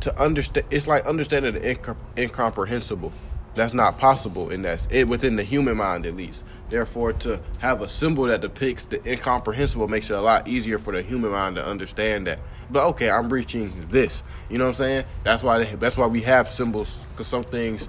to 0.00 0.20
understand 0.20 0.66
it's 0.70 0.86
like 0.86 1.06
understanding 1.06 1.54
the 1.54 1.60
incom- 1.60 1.98
incomprehensible 2.18 3.14
that's 3.54 3.74
not 3.74 3.98
possible 3.98 4.50
in 4.50 4.62
that 4.62 4.86
it 4.90 5.08
within 5.08 5.36
the 5.36 5.42
human 5.42 5.76
mind 5.76 6.06
at 6.06 6.16
least. 6.16 6.44
Therefore 6.68 7.12
to 7.14 7.40
have 7.58 7.82
a 7.82 7.88
symbol 7.88 8.24
that 8.24 8.40
depicts 8.40 8.84
the 8.84 9.00
incomprehensible 9.10 9.88
makes 9.88 10.08
it 10.08 10.14
a 10.14 10.20
lot 10.20 10.46
easier 10.46 10.78
for 10.78 10.92
the 10.92 11.02
human 11.02 11.32
mind 11.32 11.56
to 11.56 11.64
understand 11.64 12.26
that. 12.26 12.40
But 12.70 12.86
okay 12.90 13.10
i'm 13.10 13.32
reaching 13.32 13.86
this. 13.90 14.22
You 14.48 14.58
know 14.58 14.64
what 14.64 14.70
i'm 14.70 14.74
saying? 14.76 15.04
That's 15.24 15.42
why 15.42 15.64
they, 15.64 15.74
that's 15.76 15.96
why 15.96 16.06
we 16.06 16.20
have 16.22 16.48
symbols 16.48 17.00
because 17.12 17.26
some 17.26 17.44
things 17.44 17.88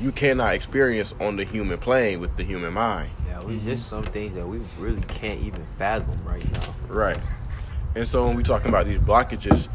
you 0.00 0.12
cannot 0.12 0.54
experience 0.54 1.14
on 1.20 1.36
the 1.36 1.44
human 1.44 1.78
plane 1.78 2.20
with 2.20 2.36
the 2.36 2.44
human 2.44 2.72
mind. 2.72 3.10
Yeah, 3.26 3.40
it's 3.48 3.64
just 3.64 3.88
some 3.88 4.04
things 4.04 4.34
that 4.36 4.46
we 4.46 4.60
really 4.78 5.02
can't 5.02 5.40
even 5.40 5.66
fathom 5.76 6.20
right 6.24 6.48
now. 6.52 6.74
Right. 6.88 7.18
And 7.96 8.06
so 8.06 8.26
when 8.26 8.36
we 8.36 8.42
talking 8.42 8.68
about 8.68 8.86
these 8.86 9.00
blockages, 9.00 9.68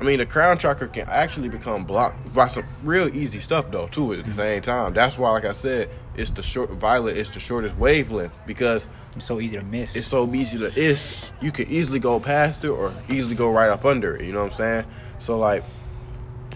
I 0.00 0.04
mean 0.04 0.18
the 0.18 0.26
crown 0.26 0.58
chakra 0.58 0.86
can 0.88 1.08
actually 1.08 1.48
become 1.48 1.84
blocked 1.84 2.32
by 2.32 2.46
some 2.48 2.64
real 2.84 3.14
easy 3.14 3.40
stuff 3.40 3.70
though 3.70 3.88
too 3.88 4.12
at 4.12 4.18
the 4.18 4.22
mm-hmm. 4.22 4.32
same 4.32 4.62
time. 4.62 4.94
That's 4.94 5.18
why 5.18 5.30
like 5.30 5.44
I 5.44 5.52
said, 5.52 5.90
it's 6.14 6.30
the 6.30 6.42
short 6.42 6.70
violet 6.70 7.16
is 7.16 7.30
the 7.30 7.40
shortest 7.40 7.76
wavelength 7.76 8.32
because 8.46 8.86
It's 9.16 9.26
so 9.26 9.40
easy 9.40 9.56
to 9.56 9.64
miss. 9.64 9.96
it's 9.96 10.06
so 10.06 10.32
easy 10.32 10.58
to 10.58 10.72
it's 10.76 11.32
you 11.40 11.50
can 11.50 11.68
easily 11.68 11.98
go 11.98 12.20
past 12.20 12.64
it 12.64 12.68
or 12.68 12.92
easily 13.08 13.34
go 13.34 13.50
right 13.50 13.70
up 13.70 13.84
under 13.84 14.16
it, 14.16 14.24
you 14.24 14.32
know 14.32 14.44
what 14.44 14.52
I'm 14.52 14.56
saying? 14.56 14.84
So 15.18 15.36
like 15.36 15.64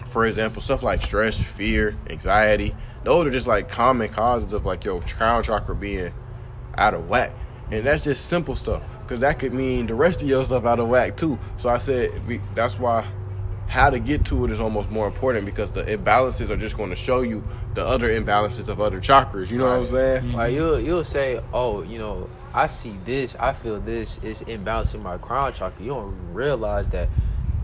for 0.06 0.26
example, 0.26 0.60
stuff 0.62 0.82
like 0.82 1.02
stress, 1.02 1.42
fear, 1.42 1.96
anxiety, 2.10 2.76
those 3.02 3.26
are 3.26 3.30
just 3.30 3.46
like 3.46 3.68
common 3.68 4.08
causes 4.08 4.52
of 4.52 4.64
like 4.64 4.84
your 4.84 5.00
crown 5.00 5.42
chakra 5.42 5.74
being 5.74 6.12
out 6.76 6.94
of 6.94 7.08
whack. 7.08 7.32
And 7.70 7.84
that's 7.84 8.04
just 8.04 8.26
simple 8.26 8.54
stuff 8.54 8.82
because 9.02 9.20
that 9.20 9.38
could 9.38 9.52
mean 9.52 9.86
the 9.86 9.94
rest 9.94 10.22
of 10.22 10.28
your 10.28 10.44
stuff 10.44 10.64
out 10.64 10.78
of 10.78 10.88
whack 10.88 11.16
too. 11.16 11.38
So 11.56 11.68
I 11.70 11.78
said 11.78 12.26
we, 12.28 12.40
that's 12.54 12.78
why 12.78 13.04
how 13.72 13.88
to 13.88 13.98
get 13.98 14.22
to 14.26 14.44
it 14.44 14.50
is 14.50 14.60
almost 14.60 14.90
more 14.90 15.06
important 15.06 15.46
because 15.46 15.72
the 15.72 15.82
imbalances 15.84 16.50
are 16.50 16.58
just 16.58 16.76
going 16.76 16.90
to 16.90 16.96
show 16.96 17.22
you 17.22 17.42
the 17.72 17.82
other 17.82 18.10
imbalances 18.10 18.68
of 18.68 18.82
other 18.82 19.00
chakras. 19.00 19.50
You 19.50 19.56
know 19.56 19.64
what 19.64 19.78
I'm 19.78 19.86
saying? 19.86 20.24
Mm-hmm. 20.24 20.36
Like 20.36 20.52
you'll 20.52 20.78
you'll 20.78 21.04
say, 21.04 21.40
oh, 21.54 21.80
you 21.80 21.98
know, 21.98 22.28
I 22.52 22.66
see 22.66 22.98
this, 23.02 23.34
I 23.40 23.54
feel 23.54 23.80
this, 23.80 24.20
it's 24.22 24.42
imbalancing 24.42 25.00
my 25.00 25.16
crown 25.16 25.54
chakra. 25.54 25.82
You 25.82 25.92
don't 25.92 26.34
realize 26.34 26.90
that 26.90 27.08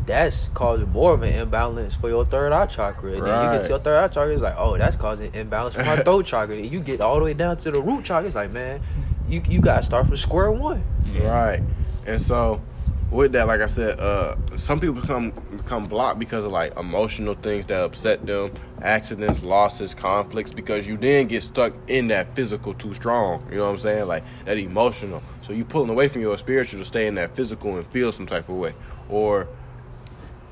that's 0.07 0.49
causing 0.55 0.88
more 0.88 1.12
of 1.12 1.23
an 1.23 1.35
imbalance 1.35 1.94
for 1.94 2.09
your 2.09 2.25
third 2.25 2.55
eye 2.55 2.64
chakra. 2.64 3.12
And 3.12 3.27
then 3.27 3.44
you 3.44 3.59
get 3.59 3.64
to 3.64 3.68
your 3.68 3.79
third 3.79 4.03
eye 4.03 4.09
chakra, 4.09 4.33
it's 4.33 4.40
like, 4.40 4.57
oh, 4.57 4.79
that's 4.79 4.97
causing 4.97 5.35
imbalance 5.35 5.75
for 5.75 5.85
my 5.85 5.97
throat 6.03 6.25
chakra. 6.25 6.57
And 6.57 6.73
you 6.73 6.81
get 6.81 7.03
all 7.03 7.18
the 7.18 7.25
way 7.27 7.35
down 7.35 7.59
to 7.59 7.71
the 7.71 7.83
root 7.83 8.07
chakra, 8.07 8.27
it's 8.27 8.35
like, 8.35 8.51
man, 8.51 8.81
you 9.29 9.42
you 9.47 9.61
gotta 9.61 9.83
start 9.83 10.07
from 10.07 10.16
square 10.16 10.51
one. 10.51 10.83
Right. 11.21 11.61
And 12.07 12.23
so 12.23 12.62
with 13.11 13.33
that, 13.33 13.47
like 13.47 13.61
I 13.61 13.66
said, 13.66 13.99
uh, 13.99 14.37
some 14.59 14.81
people 14.81 15.01
become 15.01 15.31
become 15.57 15.85
blocked 15.85 16.18
because 16.18 16.44
of 16.44 16.53
like 16.53 16.77
emotional 16.77 17.35
things 17.35 17.64
that 17.66 17.83
upset 17.83 18.27
them, 18.27 18.53
accidents, 18.83 19.42
losses, 19.42 19.94
conflicts, 19.94 20.53
because 20.53 20.87
you 20.87 20.97
then 20.97 21.27
get 21.27 21.42
stuck 21.42 21.73
in 21.88 22.09
that 22.09 22.35
physical 22.35 22.75
too 22.75 22.92
strong. 22.92 23.42
You 23.51 23.59
know 23.59 23.64
what 23.64 23.71
I'm 23.71 23.79
saying? 23.79 24.07
Like 24.07 24.25
that 24.44 24.59
emotional. 24.59 25.23
So 25.42 25.53
you 25.53 25.64
pulling 25.64 25.90
away 25.90 26.09
from 26.09 26.21
your 26.21 26.37
spiritual 26.37 26.81
to 26.81 26.85
stay 26.85 27.07
in 27.07 27.14
that 27.14 27.35
physical 27.35 27.77
and 27.77 27.87
feel 27.87 28.12
some 28.12 28.27
type 28.27 28.49
of 28.49 28.57
way. 28.57 28.75
Or 29.09 29.49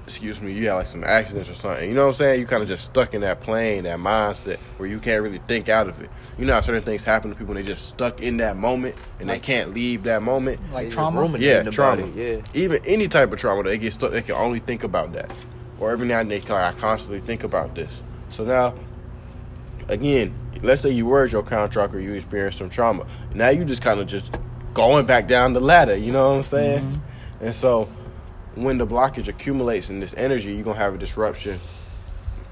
excuse 0.06 0.40
me, 0.40 0.52
you 0.52 0.68
had 0.68 0.74
like 0.74 0.86
some 0.86 1.02
accidents 1.04 1.50
or 1.50 1.54
something. 1.54 1.88
You 1.88 1.94
know 1.94 2.02
what 2.02 2.12
I'm 2.12 2.14
saying? 2.14 2.40
You 2.40 2.46
kind 2.46 2.62
of 2.62 2.68
just 2.68 2.84
stuck 2.84 3.12
in 3.14 3.22
that 3.22 3.40
plane, 3.40 3.82
that 3.84 3.98
mindset 3.98 4.58
where 4.76 4.88
you 4.88 5.00
can't 5.00 5.22
really 5.22 5.38
think 5.48 5.68
out 5.68 5.88
of 5.88 6.00
it. 6.00 6.08
You 6.38 6.46
know 6.46 6.54
how 6.54 6.60
certain 6.60 6.82
things 6.82 7.02
happen 7.02 7.30
to 7.30 7.36
people 7.36 7.56
and 7.56 7.64
they 7.66 7.68
just 7.72 7.88
stuck 7.88 8.20
in 8.22 8.36
that 8.36 8.56
moment 8.56 8.94
and 9.18 9.28
Like- 9.28 9.42
they 9.42 9.46
can't 9.46 9.74
leave 9.74 10.04
that 10.04 10.22
moment. 10.22 10.60
like 10.72 10.90
trauma. 10.90 11.36
Yeah, 11.38 11.62
trauma. 11.64 12.06
it, 12.06 12.44
Yeah. 12.54 12.60
Even 12.62 12.80
any 12.86 13.08
type 13.08 13.32
of 13.32 13.38
trauma, 13.40 13.64
they 13.64 13.78
get 13.78 13.92
stuck. 13.92 14.12
They 14.12 14.22
can 14.22 14.36
only 14.36 14.60
think 14.60 14.84
about 14.84 15.12
that, 15.14 15.30
or 15.80 15.90
every 15.90 16.06
now 16.06 16.20
and 16.20 16.30
then, 16.30 16.40
like, 16.40 16.50
I 16.50 16.72
constantly 16.78 17.20
think 17.20 17.42
about 17.42 17.74
this. 17.74 18.02
So 18.30 18.44
now, 18.44 18.74
again, 19.88 20.34
let's 20.62 20.82
say 20.82 20.90
you 20.90 21.06
were 21.06 21.24
at 21.24 21.32
your 21.32 21.42
crown 21.42 21.70
chakra, 21.70 22.00
you 22.02 22.12
experienced 22.14 22.58
some 22.58 22.70
trauma. 22.70 23.06
Now 23.34 23.48
you 23.48 23.64
just 23.64 23.82
kind 23.82 24.00
of 24.00 24.06
just 24.06 24.34
going 24.74 25.06
back 25.06 25.26
down 25.28 25.52
the 25.52 25.60
ladder. 25.60 25.96
You 25.96 26.12
know 26.12 26.28
what 26.30 26.36
I'm 26.36 26.42
saying? 26.44 26.82
Mm-hmm. 26.84 27.44
And 27.46 27.54
so, 27.54 27.88
when 28.56 28.78
the 28.78 28.86
blockage 28.86 29.28
accumulates 29.28 29.88
in 29.88 30.00
this 30.00 30.14
energy, 30.16 30.52
you're 30.52 30.64
gonna 30.64 30.78
have 30.78 30.94
a 30.94 30.98
disruption 30.98 31.60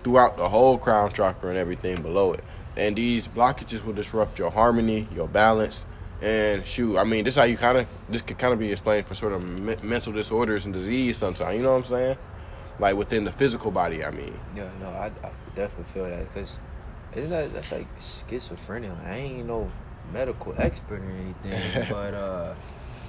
throughout 0.02 0.36
the 0.36 0.48
whole 0.48 0.78
crown 0.78 1.12
chakra 1.12 1.48
and 1.48 1.58
everything 1.58 2.00
below 2.02 2.32
it. 2.32 2.44
And 2.76 2.94
these 2.94 3.28
blockages 3.28 3.84
will 3.84 3.92
disrupt 3.92 4.38
your 4.38 4.50
harmony, 4.50 5.08
your 5.12 5.28
balance, 5.28 5.84
and 6.20 6.66
shoot. 6.66 6.98
I 6.98 7.04
mean, 7.04 7.24
this 7.24 7.36
how 7.36 7.44
you 7.44 7.56
kind 7.56 7.78
of 7.78 7.88
this 8.08 8.22
could 8.22 8.38
kind 8.38 8.52
of 8.52 8.58
be 8.58 8.70
explained 8.70 9.06
for 9.06 9.14
sort 9.14 9.32
of 9.32 9.42
me- 9.42 9.76
mental 9.82 10.12
disorders 10.12 10.64
and 10.64 10.74
disease 10.74 11.18
sometimes. 11.18 11.56
You 11.56 11.62
know 11.62 11.72
what 11.72 11.78
I'm 11.78 11.84
saying? 11.84 12.16
like 12.78 12.96
within 12.96 13.24
the 13.24 13.32
physical 13.32 13.70
body. 13.70 14.04
I 14.04 14.10
mean, 14.10 14.38
Yeah, 14.56 14.68
no, 14.80 14.88
I, 14.88 15.06
I 15.06 15.30
definitely 15.54 15.84
feel 15.92 16.04
that 16.04 16.32
because 16.32 16.50
isn't 17.14 17.30
that 17.30 17.52
that's 17.52 17.72
like 17.72 17.86
schizophrenia? 18.00 18.96
I 19.06 19.16
ain't 19.16 19.46
no 19.46 19.70
medical 20.12 20.54
expert 20.58 21.00
or 21.00 21.10
anything, 21.10 21.86
but 21.88 22.14
uh, 22.14 22.54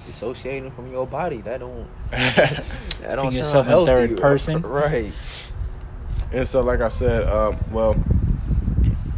dissociating 0.06 0.72
from 0.72 0.92
your 0.92 1.08
body 1.08 1.42
that 1.42 1.60
don't 1.60 1.88
that 2.12 2.66
don't 3.02 3.32
Speaking 3.32 3.32
sound 3.32 3.34
yourself 3.34 3.66
in 3.66 3.70
healthy, 3.70 3.86
third 3.86 4.18
person. 4.18 4.62
right? 4.64 5.14
And 6.32 6.48
so, 6.48 6.62
like 6.62 6.82
I 6.82 6.90
said, 6.90 7.24
um, 7.28 7.58
well, 7.72 7.96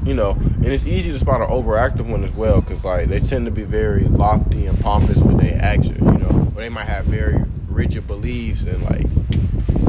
you 0.06 0.13
know, 0.13 0.32
and 0.32 0.67
it's 0.67 0.86
easy 0.86 1.12
to 1.12 1.19
spot 1.19 1.41
an 1.41 1.47
overactive 1.47 2.08
one 2.08 2.23
as 2.23 2.32
well 2.32 2.62
because 2.62 2.84
like 2.84 3.10
they 3.10 3.19
tend 3.19 3.45
to 3.45 3.52
be 3.52 3.63
very 3.63 4.06
lofty 4.06 4.65
and 4.67 4.80
pompous 4.80 5.17
with 5.17 5.39
their 5.39 5.62
actions, 5.62 6.00
you 6.00 6.17
know, 6.19 6.52
or 6.56 6.62
they 6.62 6.69
might 6.69 6.86
have 6.86 7.06
very 7.06 7.43
rigid 7.67 8.08
beliefs 8.08 8.63
and 8.63 8.82
like 8.84 9.06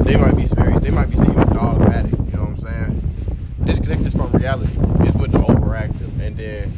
they 0.04 0.16
might 0.16 0.36
be 0.36 0.44
very, 0.44 0.78
they 0.78 0.90
might 0.90 1.10
be 1.10 1.16
seen 1.16 1.38
as 1.38 1.48
dogmatic. 1.50 2.12
You 2.12 2.36
know 2.36 2.44
what 2.44 2.48
I'm 2.48 2.60
saying? 2.60 3.36
Disconnected 3.64 4.12
from 4.12 4.32
reality 4.32 4.72
is 5.06 5.14
with 5.14 5.32
the 5.32 5.38
overactive, 5.38 6.20
and 6.20 6.36
then 6.36 6.72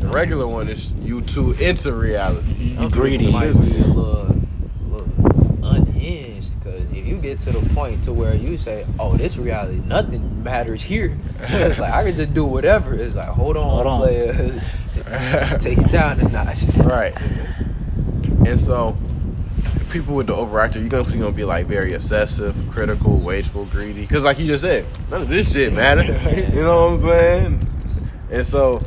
the 0.00 0.08
regular 0.08 0.46
one 0.46 0.68
is 0.68 0.90
you 1.02 1.20
two 1.22 1.52
into 1.52 1.92
reality. 1.92 2.52
Mm-hmm. 2.52 2.62
You 2.62 2.76
Some 2.82 2.90
greedy. 2.90 3.26
people 3.26 3.32
might 3.40 3.52
be 3.52 3.78
a 3.80 3.86
little, 3.86 4.36
little 4.88 5.64
unhinged 5.64 6.58
because 6.58 6.82
if 6.92 7.06
you 7.06 7.16
get 7.16 7.40
to 7.42 7.52
the 7.52 7.74
point 7.74 8.02
to 8.04 8.12
where 8.12 8.34
you 8.34 8.56
say, 8.56 8.86
"Oh, 8.98 9.16
this 9.16 9.36
reality, 9.36 9.80
nothing 9.86 10.42
matters 10.42 10.82
here," 10.82 11.16
it's 11.40 11.78
like 11.78 11.92
I 11.92 12.04
can 12.04 12.14
just 12.14 12.34
do 12.34 12.44
whatever. 12.44 12.94
It's 12.94 13.14
like, 13.14 13.28
hold 13.28 13.56
on, 13.56 13.62
Hold 13.64 13.86
on. 13.86 14.00
player, 14.00 14.60
take 15.60 15.78
it 15.78 15.92
down 15.92 16.20
a 16.20 16.28
notch. 16.28 16.62
Right. 16.76 17.14
And 18.46 18.58
so, 18.60 18.96
people 19.90 20.14
with 20.14 20.26
the 20.28 20.34
overactive, 20.34 20.76
you're 20.80 20.88
gonna, 20.88 21.08
you're 21.10 21.18
gonna 21.20 21.32
be 21.32 21.44
like 21.44 21.66
very 21.66 21.92
obsessive, 21.92 22.56
critical, 22.70 23.18
wasteful, 23.18 23.66
greedy. 23.66 24.00
Because, 24.00 24.24
like 24.24 24.38
you 24.38 24.46
just 24.46 24.62
said, 24.62 24.86
none 25.10 25.22
of 25.22 25.28
this 25.28 25.52
shit 25.52 25.72
matter. 25.74 26.02
you 26.54 26.62
know 26.62 26.90
what 26.90 26.92
I'm 26.94 26.98
saying? 27.00 27.66
And 28.30 28.46
so, 28.46 28.82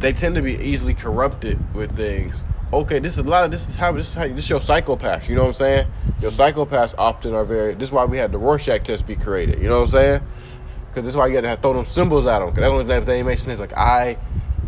they 0.00 0.12
tend 0.12 0.34
to 0.36 0.42
be 0.42 0.54
easily 0.56 0.94
corrupted 0.94 1.58
with 1.74 1.94
things. 1.96 2.42
Okay, 2.72 2.98
this 2.98 3.14
is 3.18 3.26
a 3.26 3.28
lot 3.28 3.44
of 3.44 3.50
this 3.50 3.68
is 3.68 3.76
how 3.76 3.92
this 3.92 4.08
is 4.08 4.14
how 4.14 4.26
this 4.28 4.44
is 4.44 4.50
your 4.50 4.60
psychopaths. 4.60 5.28
You 5.28 5.36
know 5.36 5.42
what 5.42 5.48
I'm 5.48 5.54
saying? 5.54 5.86
Your 6.20 6.30
psychopaths 6.30 6.94
often 6.98 7.34
are 7.34 7.44
very. 7.44 7.74
This 7.74 7.88
is 7.88 7.92
why 7.92 8.04
we 8.04 8.18
had 8.18 8.32
the 8.32 8.38
Rorschach 8.38 8.82
test 8.82 9.06
be 9.06 9.16
created. 9.16 9.60
You 9.60 9.68
know 9.68 9.80
what 9.80 9.86
I'm 9.86 9.90
saying? 9.92 10.22
Because 10.88 11.04
this 11.04 11.12
is 11.12 11.16
why 11.16 11.28
you 11.28 11.40
got 11.40 11.42
to 11.42 11.60
throw 11.60 11.74
them 11.74 11.84
symbols 11.84 12.26
at 12.26 12.40
them. 12.40 12.48
Because 12.48 12.62
that 12.62 12.72
one 12.72 12.86
that 12.86 13.04
thing 13.04 13.24
makes 13.26 13.42
sense. 13.42 13.60
Like 13.60 13.76
I, 13.76 14.18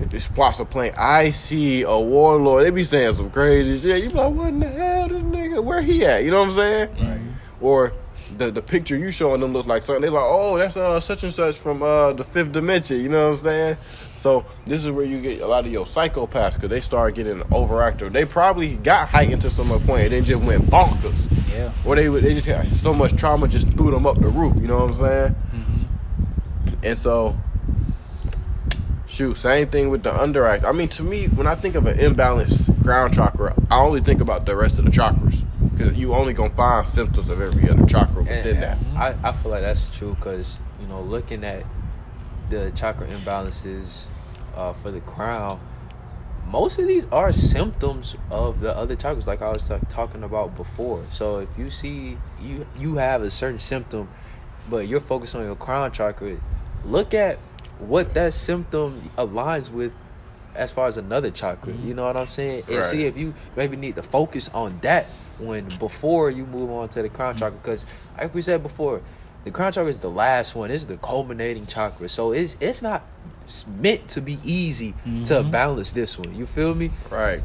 if 0.00 0.10
this 0.10 0.26
plots 0.28 0.60
a 0.60 0.64
plane, 0.64 0.92
I 0.96 1.30
see 1.30 1.82
a 1.82 1.98
warlord. 1.98 2.64
They 2.64 2.70
be 2.70 2.84
saying 2.84 3.14
some 3.14 3.30
crazy 3.30 3.78
shit. 3.78 4.04
You 4.04 4.10
be 4.10 4.16
like, 4.16 4.32
what 4.32 4.48
in 4.48 4.60
the 4.60 4.68
hell, 4.70 5.08
this 5.08 5.22
nigga? 5.22 5.64
Where 5.64 5.82
he 5.82 6.04
at? 6.04 6.24
You 6.24 6.30
know 6.30 6.40
what 6.40 6.50
I'm 6.50 6.54
saying? 6.54 6.90
Right. 7.00 7.34
Or 7.60 7.92
the 8.36 8.50
the 8.50 8.62
picture 8.62 8.96
you 8.96 9.10
showing 9.10 9.40
them 9.40 9.52
looks 9.52 9.68
like 9.68 9.82
something. 9.82 10.02
They 10.02 10.08
like, 10.08 10.22
oh, 10.24 10.58
that's 10.58 10.76
uh 10.76 11.00
such 11.00 11.24
and 11.24 11.32
such 11.32 11.56
from 11.56 11.82
uh 11.82 12.12
the 12.12 12.24
fifth 12.24 12.52
dimension. 12.52 13.00
You 13.00 13.08
know 13.08 13.30
what 13.30 13.38
I'm 13.38 13.44
saying? 13.44 13.76
So 14.18 14.44
this 14.66 14.84
is 14.84 14.90
where 14.90 15.04
you 15.04 15.20
get 15.22 15.40
a 15.40 15.46
lot 15.46 15.64
of 15.64 15.72
your 15.72 15.86
psychopaths 15.86 16.54
because 16.54 16.68
they 16.70 16.80
start 16.80 17.14
getting 17.14 17.38
overactive. 17.44 18.12
They 18.12 18.24
probably 18.24 18.76
got 18.76 19.08
heightened 19.08 19.42
to 19.42 19.50
some 19.50 19.68
point 19.86 20.02
and 20.04 20.12
then 20.12 20.24
just 20.24 20.42
went 20.42 20.64
bonkers. 20.66 21.28
Yeah. 21.52 21.70
Or 21.84 21.94
they 21.94 22.08
would- 22.08 22.24
they 22.24 22.34
just 22.34 22.46
had 22.46 22.68
so 22.76 22.92
much 22.92 23.16
trauma 23.16 23.46
just 23.48 23.68
threw 23.70 23.90
them 23.92 24.06
up 24.06 24.20
the 24.20 24.26
roof. 24.28 24.54
You 24.60 24.66
know 24.66 24.78
what 24.78 24.90
I'm 24.90 24.94
saying? 24.94 25.34
Mm-hmm. 25.54 26.84
And 26.84 26.98
so, 26.98 27.36
shoot, 29.06 29.36
same 29.36 29.68
thing 29.68 29.88
with 29.88 30.02
the 30.02 30.10
underact. 30.10 30.64
I 30.64 30.72
mean, 30.72 30.88
to 30.90 31.02
me, 31.04 31.26
when 31.28 31.46
I 31.46 31.54
think 31.54 31.74
of 31.76 31.86
an 31.86 31.96
imbalanced 31.98 32.82
crown 32.82 33.12
chakra, 33.12 33.54
I 33.70 33.78
only 33.80 34.00
think 34.00 34.20
about 34.20 34.46
the 34.46 34.56
rest 34.56 34.78
of 34.78 34.84
the 34.84 34.90
chakras 34.90 35.44
because 35.72 35.96
you 35.96 36.12
only 36.14 36.32
gonna 36.32 36.50
find 36.50 36.86
symptoms 36.86 37.28
of 37.28 37.40
every 37.40 37.68
other 37.70 37.86
chakra 37.86 38.22
within 38.22 38.56
And, 38.56 38.62
that. 38.62 38.78
I, 38.96 39.28
I 39.28 39.32
feel 39.32 39.52
like 39.52 39.62
that's 39.62 39.88
true 39.96 40.16
because 40.18 40.58
you 40.80 40.86
know 40.88 41.02
looking 41.02 41.44
at 41.44 41.64
the 42.50 42.72
chakra 42.74 43.06
imbalances 43.06 44.02
uh, 44.54 44.72
for 44.74 44.90
the 44.90 45.00
crown, 45.00 45.60
most 46.46 46.78
of 46.78 46.86
these 46.88 47.06
are 47.12 47.32
symptoms 47.32 48.16
of 48.30 48.60
the 48.60 48.76
other 48.76 48.96
chakras, 48.96 49.26
like 49.26 49.42
I 49.42 49.52
was 49.52 49.68
ta- 49.68 49.78
talking 49.88 50.22
about 50.22 50.56
before. 50.56 51.02
So 51.12 51.38
if 51.38 51.48
you 51.58 51.70
see 51.70 52.16
you 52.42 52.66
you 52.78 52.96
have 52.96 53.22
a 53.22 53.30
certain 53.30 53.58
symptom, 53.58 54.08
but 54.70 54.88
you're 54.88 55.00
focused 55.00 55.34
on 55.34 55.44
your 55.44 55.56
crown 55.56 55.92
chakra, 55.92 56.38
look 56.84 57.12
at 57.12 57.38
what 57.80 58.14
that 58.14 58.34
symptom 58.34 59.10
aligns 59.18 59.70
with 59.70 59.92
as 60.54 60.70
far 60.70 60.88
as 60.88 60.96
another 60.96 61.30
chakra. 61.30 61.72
You 61.84 61.94
know 61.94 62.04
what 62.04 62.16
I'm 62.16 62.26
saying? 62.26 62.64
And 62.68 62.84
see 62.84 63.04
if 63.04 63.16
you 63.16 63.34
maybe 63.56 63.76
need 63.76 63.96
to 63.96 64.02
focus 64.02 64.48
on 64.54 64.78
that 64.82 65.06
when 65.38 65.68
before 65.78 66.30
you 66.30 66.44
move 66.46 66.70
on 66.70 66.88
to 66.88 67.02
the 67.02 67.08
crown 67.08 67.36
chakra 67.36 67.58
because 67.62 67.86
like 68.18 68.34
we 68.34 68.42
said 68.42 68.62
before 68.62 69.00
the 69.44 69.50
crown 69.50 69.72
chakra 69.72 69.90
is 69.90 70.00
the 70.00 70.10
last 70.10 70.54
one 70.54 70.70
it's 70.70 70.84
the 70.84 70.96
culminating 70.98 71.66
chakra 71.66 72.08
so 72.08 72.32
it's 72.32 72.56
it's 72.60 72.82
not 72.82 73.06
s- 73.46 73.64
meant 73.66 74.08
to 74.08 74.20
be 74.20 74.38
easy 74.44 74.92
to 75.24 75.42
Mhm. 75.42 75.50
balance 75.50 75.92
this 75.92 76.18
one 76.18 76.34
you 76.34 76.46
feel 76.46 76.74
me 76.74 76.90
Right. 77.10 77.42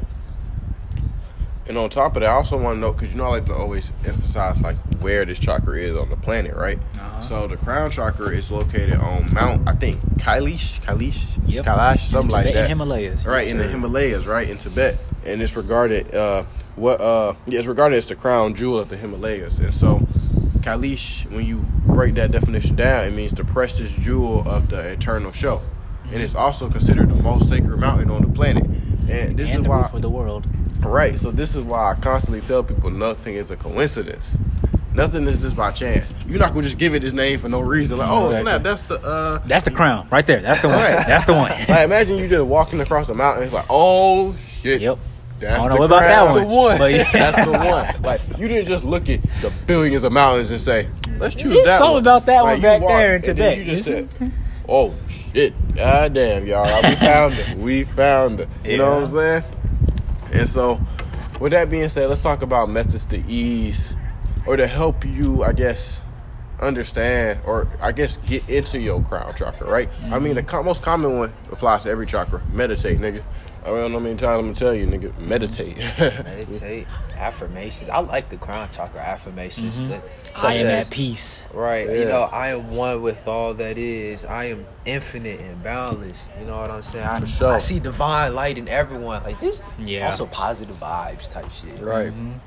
And 1.65 1.77
on 1.77 1.89
top 1.89 2.17
of 2.17 2.21
that, 2.21 2.29
I 2.29 2.33
also 2.33 2.57
want 2.61 2.75
to 2.75 2.79
know 2.81 2.91
because 2.91 3.11
you 3.11 3.17
know 3.17 3.23
I 3.23 3.29
like 3.29 3.45
to 3.45 3.53
always 3.53 3.93
emphasize 4.03 4.61
like 4.65 4.75
where 4.99 5.23
this 5.23 5.39
chakra 5.39 5.77
is 5.77 5.95
on 5.95 6.09
the 6.09 6.17
planet, 6.17 6.53
right? 6.55 6.77
Uh-huh. 6.77 7.21
So 7.21 7.47
the 7.47 7.55
crown 7.55 7.89
chakra 7.89 8.27
is 8.35 8.51
located 8.51 8.97
on 8.99 9.33
Mount, 9.33 9.61
I 9.65 9.71
think 9.71 10.01
Kailash, 10.17 10.81
Kailash, 10.81 11.37
Yep. 11.47 11.65
Kailash, 11.65 11.99
something 12.09 12.31
like 12.31 12.47
Tibetan 12.47 12.63
that. 12.63 12.67
Himalayas. 12.67 13.25
right 13.25 13.43
Yes, 13.43 13.51
in 13.51 13.59
the. 13.59 13.67
Himalayas, 13.67 14.25
right 14.25 14.49
in 14.49 14.57
Tibet, 14.57 14.99
and 15.25 15.41
it's 15.41 15.55
regarded 15.55 16.13
uh 16.13 16.43
what 16.75 16.99
uh 16.99 17.33
yeah, 17.47 17.59
it's 17.59 17.67
regarded 17.69 17.95
as 17.95 18.07
the 18.07 18.15
crown 18.17 18.55
jewel 18.55 18.77
of 18.79 18.89
the 18.89 18.97
Himalayas, 18.97 19.61
and 19.61 19.73
so 19.73 20.03
Kailash, 20.63 21.29
when 21.31 21.45
you 21.45 21.59
break 21.85 22.15
that 22.15 22.31
definition 22.31 22.75
down, 22.75 23.05
it 23.05 23.11
means 23.11 23.31
the 23.33 23.43
precious 23.43 23.91
jewel 23.93 24.47
of 24.47 24.69
the 24.69 24.79
eternal 24.91 25.31
show, 25.31 25.61
and 26.11 26.21
it's 26.21 26.35
also 26.35 26.69
considered 26.69 27.09
the 27.09 27.21
most 27.21 27.49
sacred 27.49 27.77
mountain 27.79 28.09
on 28.09 28.21
the 28.21 28.29
planet. 28.29 28.63
And 29.09 29.37
this 29.37 29.49
and 29.49 29.59
is 29.59 29.63
the 29.63 29.69
why, 29.69 29.87
for 29.89 29.99
the 29.99 30.09
world. 30.09 30.47
right? 30.79 31.19
So 31.19 31.29
this 31.31 31.55
is 31.55 31.63
why 31.63 31.91
I 31.91 31.95
constantly 31.95 32.41
tell 32.41 32.63
people 32.63 32.89
nothing 32.89 33.35
is 33.35 33.51
a 33.51 33.57
coincidence. 33.57 34.37
Nothing 34.93 35.27
is 35.27 35.37
just 35.39 35.55
by 35.57 35.71
chance. 35.71 36.09
You're 36.27 36.39
not 36.39 36.49
gonna 36.53 36.63
just 36.63 36.77
give 36.77 36.93
it 36.93 37.03
its 37.03 37.13
name 37.13 37.39
for 37.39 37.49
no 37.49 37.59
reason. 37.61 37.97
Like, 37.97 38.09
oh 38.11 38.27
Exactly. 38.27 38.51
snap, 38.51 38.63
that's 38.63 38.81
the 38.83 39.01
uh 39.01 39.39
That's 39.45 39.63
the 39.63 39.71
crown 39.71 40.07
right 40.11 40.25
there. 40.25 40.39
That's 40.41 40.59
the 40.61 40.67
one. 40.69 40.77
Right. 40.77 41.05
That's 41.07 41.25
the 41.25 41.33
one. 41.33 41.49
like 41.51 41.85
imagine 41.85 42.17
you 42.17 42.27
just 42.29 42.45
walking 42.45 42.79
across 42.79 43.07
the 43.07 43.13
mountain, 43.15 43.43
it's 43.43 43.53
like, 43.53 43.65
oh 43.69 44.35
shit. 44.61 44.81
yep. 44.81 44.99
That's 45.43 45.65
I 45.65 45.67
don't 45.67 45.71
the 45.71 45.77
know 45.79 45.85
about 45.85 45.99
that 46.01 46.23
crown. 46.25 46.33
one. 46.35 46.41
the 46.41 46.47
one. 46.53 46.77
But 46.79 46.91
yeah. 46.93 47.11
That's 47.11 47.45
the 47.45 47.51
one. 47.51 48.01
Like 48.01 48.21
you 48.37 48.47
didn't 48.47 48.65
just 48.65 48.83
look 48.83 49.09
at 49.09 49.21
the 49.41 49.51
billions 49.67 50.03
of 50.03 50.11
mountains 50.11 50.51
and 50.51 50.59
say, 50.59 50.87
"Let's 51.19 51.35
choose 51.35 51.53
There's 51.53 51.65
that 51.65 51.77
something 51.77 51.93
one." 51.95 52.01
about 52.03 52.25
that 52.27 52.41
Like, 52.41 52.51
one 52.53 52.61
back 52.61 52.81
walked, 52.81 52.93
there 52.93 53.15
in 53.15 53.23
and 53.29 53.37
then 53.39 53.57
Tibet, 53.57 53.57
You 53.59 53.65
just 53.75 53.83
said, 53.85 54.09
"Oh 54.67 54.93
shit! 55.33 55.75
God 55.75 56.13
damn, 56.13 56.45
y'all, 56.45 56.81
we 56.89 56.95
found 56.95 57.33
it. 57.35 57.57
We 57.57 57.83
found 57.83 58.39
it." 58.41 58.49
You 58.65 58.77
know 58.77 59.01
what 59.01 59.07
I'm 59.09 59.11
saying? 59.11 59.43
And 60.31 60.49
so, 60.49 60.79
with 61.39 61.51
that 61.51 61.69
being 61.69 61.89
said, 61.89 62.09
let's 62.09 62.21
talk 62.21 62.41
about 62.41 62.69
methods 62.69 63.05
to 63.05 63.17
ease 63.27 63.93
or 64.47 64.57
to 64.57 64.65
help 64.67 65.05
you, 65.05 65.43
I 65.43 65.53
guess, 65.53 66.01
understand 66.63 67.39
or 67.45 67.67
I 67.81 67.91
guess 67.91 68.17
get 68.25 68.47
into 68.49 68.79
your 68.79 69.01
crown 69.03 69.33
chakra, 69.35 69.69
right? 69.69 69.89
I 70.11 70.19
mean, 70.19 70.35
the 70.35 70.43
co- 70.43 70.63
most 70.63 70.81
common 70.83 71.17
one 71.19 71.33
applies 71.51 71.83
to 71.83 71.89
every 71.89 72.05
chakra. 72.05 72.41
Meditate, 72.51 72.99
nigga. 72.99 73.21
I 73.63 73.67
don't 73.67 73.93
know 73.93 73.99
how 73.99 74.03
many 74.03 74.17
times 74.17 74.39
I'm 74.39 74.41
gonna 74.45 74.55
tell 74.55 74.73
you, 74.73 74.85
nigga. 74.87 75.17
Meditate. 75.19 75.77
meditate 75.77 76.85
affirmations 77.15 77.89
i 77.89 77.99
like 77.99 78.29
the 78.29 78.35
crown 78.35 78.67
chakra 78.73 78.99
affirmations 78.99 79.81
Mhm. 79.81 79.89
that, 79.89 80.01
I 80.43 80.55
am 80.55 80.67
as- 80.67 80.87
at 80.87 80.91
peace. 80.91 81.45
Right. 81.53 81.87
Yeah. 81.87 81.93
You 81.95 82.05
know, 82.05 82.23
I 82.23 82.49
am 82.49 82.75
one 82.75 83.01
with 83.01 83.25
all 83.27 83.53
that 83.53 83.77
is. 83.77 84.25
I 84.25 84.45
am 84.45 84.65
infinite 84.85 85.39
and 85.39 85.63
boundless. 85.63 86.17
You 86.39 86.45
know 86.45 86.57
what 86.59 86.69
I'm 86.71 86.83
saying? 86.83 87.05
I, 87.05 87.23
sure. 87.25 87.53
I 87.53 87.57
see 87.59 87.79
divine 87.79 88.35
light 88.35 88.57
in 88.57 88.67
everyone. 88.67 89.23
Like 89.23 89.39
this 89.39 89.61
Yeah. 89.79 90.07
also 90.07 90.25
positive 90.25 90.75
vibes 90.77 91.29
type 91.29 91.45
shit. 91.53 91.79
Right. 91.79 92.11
Mhm. 92.11 92.39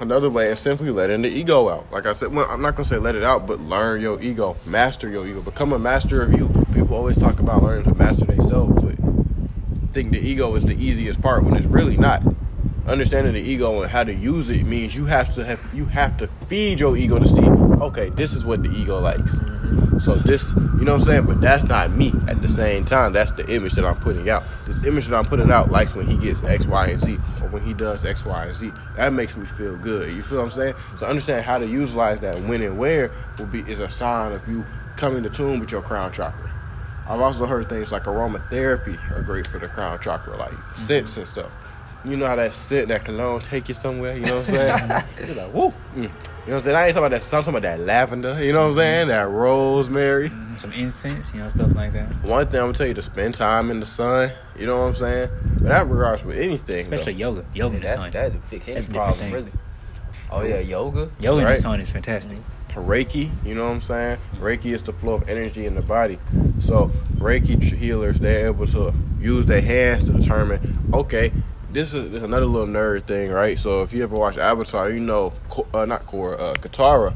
Another 0.00 0.30
way 0.30 0.46
is 0.46 0.60
simply 0.60 0.90
letting 0.90 1.22
the 1.22 1.28
ego 1.28 1.68
out. 1.68 1.90
Like 1.92 2.06
I 2.06 2.12
said, 2.12 2.32
well, 2.32 2.46
I'm 2.48 2.62
not 2.62 2.76
gonna 2.76 2.84
say 2.84 2.98
let 2.98 3.16
it 3.16 3.24
out, 3.24 3.48
but 3.48 3.60
learn 3.60 4.00
your 4.00 4.20
ego, 4.22 4.56
master 4.64 5.08
your 5.08 5.26
ego, 5.26 5.42
become 5.42 5.72
a 5.72 5.78
master 5.78 6.22
of 6.22 6.32
you. 6.32 6.48
People 6.72 6.94
always 6.94 7.16
talk 7.16 7.40
about 7.40 7.64
learning 7.64 7.84
to 7.84 7.94
master 7.94 8.24
themselves, 8.24 8.80
but 8.84 8.94
think 9.92 10.12
the 10.12 10.20
ego 10.20 10.54
is 10.54 10.64
the 10.64 10.74
easiest 10.74 11.20
part 11.20 11.42
when 11.42 11.56
it's 11.56 11.66
really 11.66 11.96
not. 11.96 12.22
Understanding 12.86 13.34
the 13.34 13.40
ego 13.40 13.82
and 13.82 13.90
how 13.90 14.04
to 14.04 14.14
use 14.14 14.48
it 14.48 14.64
means 14.64 14.94
you 14.94 15.06
have 15.06 15.34
to 15.34 15.44
have 15.44 15.60
you 15.74 15.86
have 15.86 16.16
to 16.18 16.28
feed 16.46 16.78
your 16.78 16.96
ego 16.96 17.18
to 17.18 17.26
see, 17.26 17.42
okay, 17.82 18.08
this 18.10 18.36
is 18.36 18.44
what 18.44 18.62
the 18.62 18.70
ego 18.70 19.00
likes. 19.00 19.57
So 20.00 20.14
this, 20.14 20.52
you 20.54 20.84
know 20.84 20.92
what 20.92 21.00
I'm 21.02 21.06
saying? 21.06 21.26
But 21.26 21.40
that's 21.40 21.64
not 21.64 21.90
me 21.90 22.14
at 22.28 22.40
the 22.40 22.48
same 22.48 22.84
time. 22.84 23.12
That's 23.12 23.32
the 23.32 23.48
image 23.52 23.74
that 23.74 23.84
I'm 23.84 23.96
putting 23.96 24.28
out. 24.30 24.44
This 24.66 24.84
image 24.84 25.06
that 25.06 25.16
I'm 25.16 25.24
putting 25.24 25.50
out 25.50 25.70
likes 25.70 25.94
when 25.94 26.06
he 26.06 26.16
gets 26.16 26.44
X, 26.44 26.66
Y, 26.66 26.88
and 26.88 27.02
Z, 27.02 27.18
or 27.42 27.48
when 27.48 27.62
he 27.62 27.74
does 27.74 28.04
X, 28.04 28.24
Y, 28.24 28.46
and 28.46 28.56
Z. 28.56 28.72
That 28.96 29.12
makes 29.12 29.36
me 29.36 29.44
feel 29.44 29.76
good. 29.76 30.12
You 30.12 30.22
feel 30.22 30.38
what 30.38 30.44
I'm 30.44 30.50
saying? 30.50 30.74
So 30.96 31.06
understand 31.06 31.44
how 31.44 31.58
to 31.58 31.66
utilize 31.66 32.20
that 32.20 32.40
when 32.42 32.62
and 32.62 32.78
where 32.78 33.10
will 33.38 33.46
be 33.46 33.60
is 33.60 33.80
a 33.80 33.90
sign 33.90 34.32
of 34.32 34.46
you 34.48 34.64
coming 34.96 35.22
to 35.24 35.30
tune 35.30 35.58
with 35.58 35.72
your 35.72 35.82
crown 35.82 36.12
chakra. 36.12 36.48
I've 37.08 37.20
also 37.20 37.46
heard 37.46 37.68
things 37.68 37.90
like 37.90 38.04
aromatherapy 38.04 38.98
are 39.16 39.22
great 39.22 39.46
for 39.46 39.58
the 39.58 39.68
crown 39.68 39.98
chakra, 40.00 40.36
like 40.36 40.52
scents 40.74 41.12
mm-hmm. 41.12 41.20
and 41.20 41.28
stuff. 41.28 41.54
You 42.04 42.16
know 42.16 42.26
how 42.26 42.36
that 42.36 42.54
scent, 42.54 42.88
that 42.88 43.04
cologne 43.04 43.40
take 43.40 43.68
you 43.68 43.74
somewhere. 43.74 44.14
You 44.16 44.26
know 44.26 44.38
what 44.38 44.48
I'm 44.48 44.54
saying? 44.54 45.04
You're 45.26 45.36
like, 45.36 45.54
woo. 45.54 45.70
Mm. 45.70 45.74
You 45.96 46.02
know 46.02 46.10
what 46.44 46.54
I'm 46.54 46.60
saying? 46.60 46.76
I 46.76 46.86
ain't 46.86 46.94
talking 46.94 47.06
about 47.06 47.20
that. 47.20 47.24
I'm 47.24 47.30
talking 47.30 47.48
about 47.50 47.62
that 47.62 47.80
lavender. 47.80 48.42
You 48.42 48.52
know 48.52 48.60
what 48.60 48.64
I'm 48.66 48.70
mm-hmm. 48.70 48.78
saying? 48.78 49.08
That 49.08 49.28
rosemary. 49.28 50.30
Mm-hmm. 50.30 50.56
Some 50.56 50.72
incense, 50.72 51.32
you 51.34 51.40
know, 51.40 51.48
stuff 51.48 51.74
like 51.74 51.92
that. 51.92 52.06
One 52.24 52.46
thing 52.46 52.60
I'm 52.60 52.66
gonna 52.66 52.74
tell 52.74 52.86
you 52.86 52.94
to 52.94 53.02
spend 53.02 53.34
time 53.34 53.70
in 53.70 53.80
the 53.80 53.86
sun. 53.86 54.32
You 54.58 54.66
know 54.66 54.76
what 54.76 54.88
I'm 54.88 54.94
saying? 54.94 55.30
But 55.54 55.68
that 55.68 55.88
regards 55.88 56.24
with 56.24 56.38
anything. 56.38 56.80
Especially 56.80 57.12
though. 57.14 57.18
yoga. 57.18 57.44
Yoga 57.54 57.76
in 57.76 57.80
the 57.82 57.86
that 57.86 57.94
sun. 57.94 58.10
that'd 58.12 58.44
fix 58.44 58.66
any 58.68 58.74
That's 58.74 58.88
problem, 58.88 59.18
thing. 59.18 59.32
really. 59.32 59.52
Oh 60.30 60.42
yeah, 60.42 60.60
yoga. 60.60 61.10
Yoga 61.20 61.42
in 61.42 61.48
the 61.48 61.54
sun 61.54 61.80
is 61.80 61.90
fantastic. 61.90 62.38
Mm-hmm. 62.38 62.58
Reiki, 62.78 63.30
you 63.44 63.54
know 63.54 63.64
what 63.64 63.74
I'm 63.74 63.80
saying? 63.80 64.18
Reiki 64.36 64.66
is 64.66 64.82
the 64.82 64.92
flow 64.92 65.14
of 65.14 65.28
energy 65.28 65.66
in 65.66 65.74
the 65.74 65.82
body. 65.82 66.18
So 66.60 66.90
Reiki 67.16 67.60
healers, 67.60 68.20
they're 68.20 68.46
able 68.46 68.66
to 68.68 68.94
use 69.20 69.46
their 69.46 69.60
hands 69.60 70.04
to 70.04 70.12
determine, 70.12 70.78
okay, 70.92 71.32
this 71.70 71.92
is, 71.92 72.10
this 72.10 72.18
is 72.18 72.22
another 72.22 72.46
little 72.46 72.66
nerd 72.66 73.04
thing, 73.04 73.30
right? 73.30 73.58
So 73.58 73.82
if 73.82 73.92
you 73.92 74.02
ever 74.02 74.16
watch 74.16 74.38
Avatar, 74.38 74.90
you 74.90 75.00
know, 75.00 75.32
uh, 75.74 75.84
not 75.84 76.06
Korra, 76.06 76.38
uh, 76.38 76.54
Katara, 76.54 77.12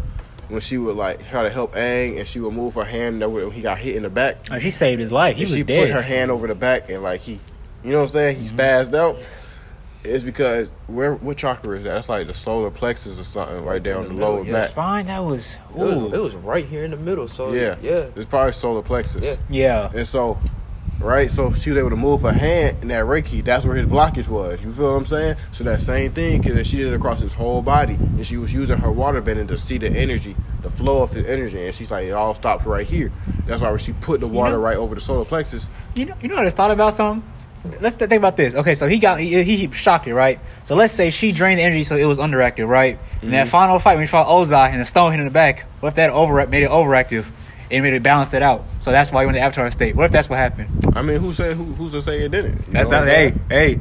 when 0.49 0.61
she 0.61 0.77
would 0.79 0.97
like 0.97 1.27
try 1.31 1.43
to 1.43 1.51
help 1.51 1.75
Aang 1.75 2.19
and 2.19 2.29
she 2.29 2.39
would 2.41 2.53
move 2.53 2.75
her 2.75 2.85
hand 2.85 3.23
that 3.23 3.29
when 3.29 3.51
he 3.51 3.63
got 3.63 3.79
hit 3.79 3.97
in 3.97 4.03
the 4.03 4.11
back. 4.11 4.37
Oh, 4.51 4.59
she 4.59 4.71
saved 4.71 5.01
his 5.01 5.11
life. 5.11 5.37
He 5.37 5.45
was 5.45 5.55
she 5.55 5.63
dead. 5.63 5.87
put 5.87 5.95
her 5.95 6.03
hand 6.03 6.31
over 6.31 6.47
the 6.47 6.55
back 6.55 6.91
and 6.91 7.03
like 7.03 7.21
he, 7.23 7.41
you 7.83 7.93
know 7.93 7.99
what 7.99 8.05
I'm 8.05 8.09
saying? 8.11 8.37
He 8.41 8.49
spazzed 8.49 8.95
out. 8.95 9.19
It's 10.05 10.25
because 10.25 10.69
where 10.89 11.15
what 11.15 11.37
chakra 11.37 11.77
is 11.77 11.85
that? 11.85 11.95
That's 11.95 12.09
like 12.09 12.27
the 12.27 12.35
solar 12.35 12.71
plexus 12.71 13.19
or 13.19 13.25
something 13.25 13.65
right 13.65 13.83
down 13.83 14.09
the 14.09 14.15
lower 14.15 14.45
the 14.45 14.53
back. 14.53 14.65
spine, 14.65 15.07
that 15.07 15.21
was. 15.21 15.59
It 15.71 15.77
was, 15.77 15.97
Ooh. 15.97 16.13
it 16.13 16.21
was 16.21 16.35
right 16.35 16.67
here 16.67 16.85
in 16.85 16.91
the 16.91 16.97
middle. 16.97 17.29
So 17.29 17.53
Yeah. 17.53 17.77
yeah. 17.81 18.07
It's 18.17 18.27
probably 18.27 18.53
solar 18.53 18.83
plexus. 18.83 19.23
Yeah. 19.23 19.37
yeah. 19.49 19.91
And 19.95 20.07
so, 20.07 20.39
right, 21.03 21.31
so 21.31 21.53
she 21.53 21.71
was 21.71 21.79
able 21.79 21.91
to 21.91 21.97
move 21.97 22.23
her 22.23 22.33
hand 22.33 22.79
in 22.83 22.89
that 22.89 23.05
Reiki. 23.05 23.45
That's 23.45 23.65
where 23.65 23.77
his 23.77 23.87
blockage 23.87 24.29
was. 24.29 24.63
You 24.63 24.71
feel 24.71 24.93
what 24.93 24.99
I'm 24.99 25.07
saying? 25.07 25.37
So 25.53 25.65
that 25.65 25.81
same 25.81 26.13
thing, 26.13 26.41
because 26.41 26.67
she 26.67 26.79
did 26.79 26.89
it 26.89 26.95
across 26.95 27.21
his 27.21 27.33
whole 27.33 27.63
body, 27.63 27.95
and 27.95 28.27
she 28.27 28.37
was 28.37 28.53
using 28.53 28.77
her 28.79 28.93
water 28.93 29.21
bending 29.21 29.47
to 29.49 29.59
see 29.59 29.79
the 29.79 29.91
energy, 29.91 30.37
the 30.63 30.71
flow 30.71 31.03
of 31.03 31.13
his 31.13 31.27
energy, 31.27 31.65
and 31.65 31.75
she's 31.75 31.91
like, 31.91 32.07
it 32.07 32.13
all 32.13 32.35
stops 32.35 32.65
right 32.67 32.87
here. 32.87 33.13
That's 33.47 33.63
why 33.63 33.77
she 33.77 33.93
put 33.95 34.21
the 34.21 34.29
water 34.29 34.53
know- 34.53 34.61
right 34.61 34.77
over 34.77 34.95
the 34.95 35.01
solar 35.01 35.25
plexus. 35.25 35.69
You 35.95 36.07
know, 36.07 36.15
you 36.23 36.29
know, 36.29 36.37
what 36.37 36.43
I 36.43 36.47
just 36.47 36.57
thought 36.57 36.71
about 36.71 36.95
something. 36.95 37.29
Let's 37.81 37.95
think 37.95 38.11
about 38.13 38.37
this. 38.37 38.57
Okay, 38.57 38.75
so 38.75 38.89
he 38.89 38.99
got 38.99 39.21
he, 39.21 39.41
he 39.45 39.71
shocked 39.71 40.09
it, 40.09 40.15
right? 40.15 40.41
So 40.65 40.75
let's 40.75 40.93
say 40.93 41.11
she 41.11 41.31
drained 41.31 41.61
the 41.61 41.63
energy, 41.63 41.85
so 41.85 41.95
it 41.95 42.07
was 42.07 42.19
underactive, 42.19 42.67
right? 42.67 42.99
In 43.23 43.31
that 43.31 43.45
mm-hmm. 43.45 43.51
final 43.51 43.79
fight 43.79 43.95
when 43.95 44.03
he 44.03 44.09
fought 44.09 44.27
Ozai 44.27 44.71
and 44.71 44.81
the 44.81 44.85
stone 44.85 45.13
hit 45.13 45.21
in 45.21 45.27
the 45.27 45.31
back, 45.31 45.67
what 45.79 45.91
if 45.91 45.95
that 45.95 46.11
over 46.11 46.45
made 46.49 46.65
it 46.65 46.71
overactive? 46.71 47.25
It 47.73 47.81
made 47.81 47.95
it 47.95 48.03
balanced 48.03 48.35
it 48.35 48.43
out. 48.43 48.65
So 48.81 48.93
that's 48.93 49.11
why 49.11 49.23
he 49.23 49.27
went 49.27 49.37
to 49.39 49.43
Avatar 49.43 49.71
state. 49.71 49.97
What 49.97 50.05
if 50.05 50.13
that's 50.13 50.29
what 50.29 50.39
happened? 50.39 50.69
I 50.95 51.01
mean, 51.01 51.19
who 51.19 51.33
said 51.33 51.57
who, 51.57 51.65
who's 51.65 51.93
to 51.93 52.03
say 52.03 52.21
it 52.23 52.31
didn't? 52.31 52.59
You 52.67 52.73
That's 52.73 52.91
not. 52.91 53.07
Hey, 53.07 53.33
hey. 53.49 53.81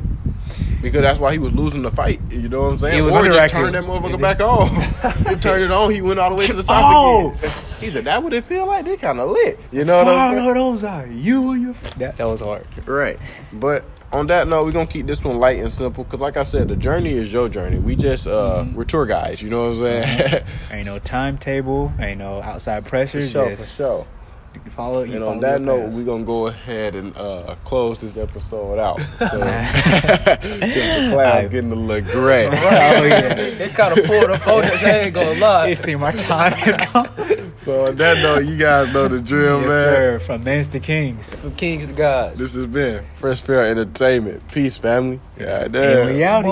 because 0.82 1.02
that's 1.02 1.20
why 1.20 1.34
he 1.34 1.40
was 1.40 1.52
losing 1.52 1.82
the 1.82 1.92
fight. 1.92 2.22
You 2.30 2.48
know 2.48 2.62
what 2.62 2.72
I'm 2.72 2.78
saying? 2.80 2.96
He 2.96 3.02
was 3.02 3.14
or 3.14 3.26
just 3.26 3.54
turned 3.54 3.76
that 3.76 3.84
motherfucker 3.84 4.22
back 4.22 4.40
on. 4.40 4.70
he 5.30 5.36
turned 5.36 5.64
it 5.64 5.72
on. 5.72 5.92
He 5.92 6.02
went 6.02 6.20
all 6.22 6.30
the 6.30 6.36
way 6.38 6.48
to 6.48 6.54
the 6.54 6.64
top 6.64 6.96
Oh! 6.96 7.30
again. 7.32 7.40
He 7.82 7.90
said, 7.90 8.06
"That 8.06 8.24
what 8.24 8.32
it 8.34 8.46
feel 8.46 8.66
like? 8.66 8.86
They 8.86 8.96
kind 8.96 9.20
of 9.20 9.30
lit." 9.30 9.60
You 9.74 9.84
know 9.84 9.98
what 9.98 10.08
I'm 10.08 10.38
saying? 10.38 10.54
Follow 10.54 10.74
Ozai. 10.74 11.24
You 11.24 11.52
and 11.52 11.62
your. 11.62 11.74
That 11.98 12.16
that 12.16 12.24
was 12.26 12.40
hard. 12.40 12.66
Right. 12.88 13.20
But 13.52 13.84
on 14.12 14.28
that 14.28 14.48
note, 14.48 14.66
we're 14.66 14.72
gonna 14.72 14.88
keep 14.88 15.08
this 15.08 15.24
one 15.24 15.38
light 15.40 15.60
and 15.60 15.72
simple 15.72 16.04
because, 16.04 16.20
like 16.20 16.38
I 16.38 16.44
said, 16.44 16.68
the 16.68 16.76
journey 16.76 17.14
is 17.14 17.32
your 17.32 17.48
journey. 17.50 17.80
We 17.80 17.96
just 17.96 18.28
uh, 18.28 18.64
Mm-hmm. 18.64 18.76
we're 18.76 18.84
tour 18.86 19.06
guides. 19.06 19.42
You 19.42 19.50
know 19.50 19.62
what 19.62 19.70
I'm 19.70 20.04
saying? 20.04 20.44
Ain't 20.72 20.86
no 20.86 21.00
timetable. 21.00 21.94
Ain't 22.00 22.20
no 22.20 22.42
outside 22.42 22.84
for 22.84 22.90
pressure. 22.90 23.28
sure, 23.28 23.52
for 23.52 23.56
just 23.58 23.78
sure. 23.78 24.08
Follow. 24.76 25.00
You 25.04 25.14
And 25.16 25.20
follow 25.22 25.32
on 25.34 25.40
that 25.42 25.62
note, 25.62 25.92
we're 25.92 26.04
gonna 26.06 26.24
go 26.24 26.48
ahead 26.48 26.96
and 26.96 27.16
uh, 27.18 27.56
close 27.66 28.00
this 28.00 28.16
episode 28.18 28.80
out. 28.80 29.00
So, 29.20 29.40
'cause 29.40 30.40
the 30.42 31.10
cloud's 31.12 31.14
Alright. 31.14 31.52
getting 31.52 31.72
a 31.72 31.76
little 31.76 32.10
gray. 32.12 32.48
Oh 32.48 32.52
yeah. 32.52 33.34
They 33.34 33.70
kind 33.70 33.98
of 33.98 34.06
pulled 34.06 34.30
up 34.32 34.48
on 34.48 34.64
us. 34.66 34.84
I 34.84 35.00
ain't 35.00 35.14
gonna 35.14 35.40
lie. 35.40 35.68
It 35.70 35.76
seemed 35.78 36.02
my 36.02 36.12
time 36.12 36.54
has 36.54 36.78
come. 36.78 37.08
So 37.62 37.86
on 37.86 37.96
that 37.98 38.18
note, 38.24 38.46
you 38.46 38.58
guys 38.58 38.92
know 38.92 39.08
the 39.08 39.22
drill, 39.22 39.60
yes, 39.62 39.68
man. 39.70 39.70
sir. 39.70 40.20
From 40.26 40.44
men's 40.44 40.68
to 40.70 40.80
kings. 40.80 41.32
From 41.36 41.54
kings 41.54 41.86
to 41.86 41.94
gods. 41.94 42.40
This 42.40 42.56
has 42.56 42.66
been 42.66 43.06
Fresh 43.14 43.42
Pharaoh 43.42 43.70
Entertainment. 43.70 44.48
Peace, 44.52 44.78
family. 44.78 45.20
God 45.38 45.72
damn. 45.72 46.08
And 46.08 46.16
we 46.16 46.24
out. 46.24 46.44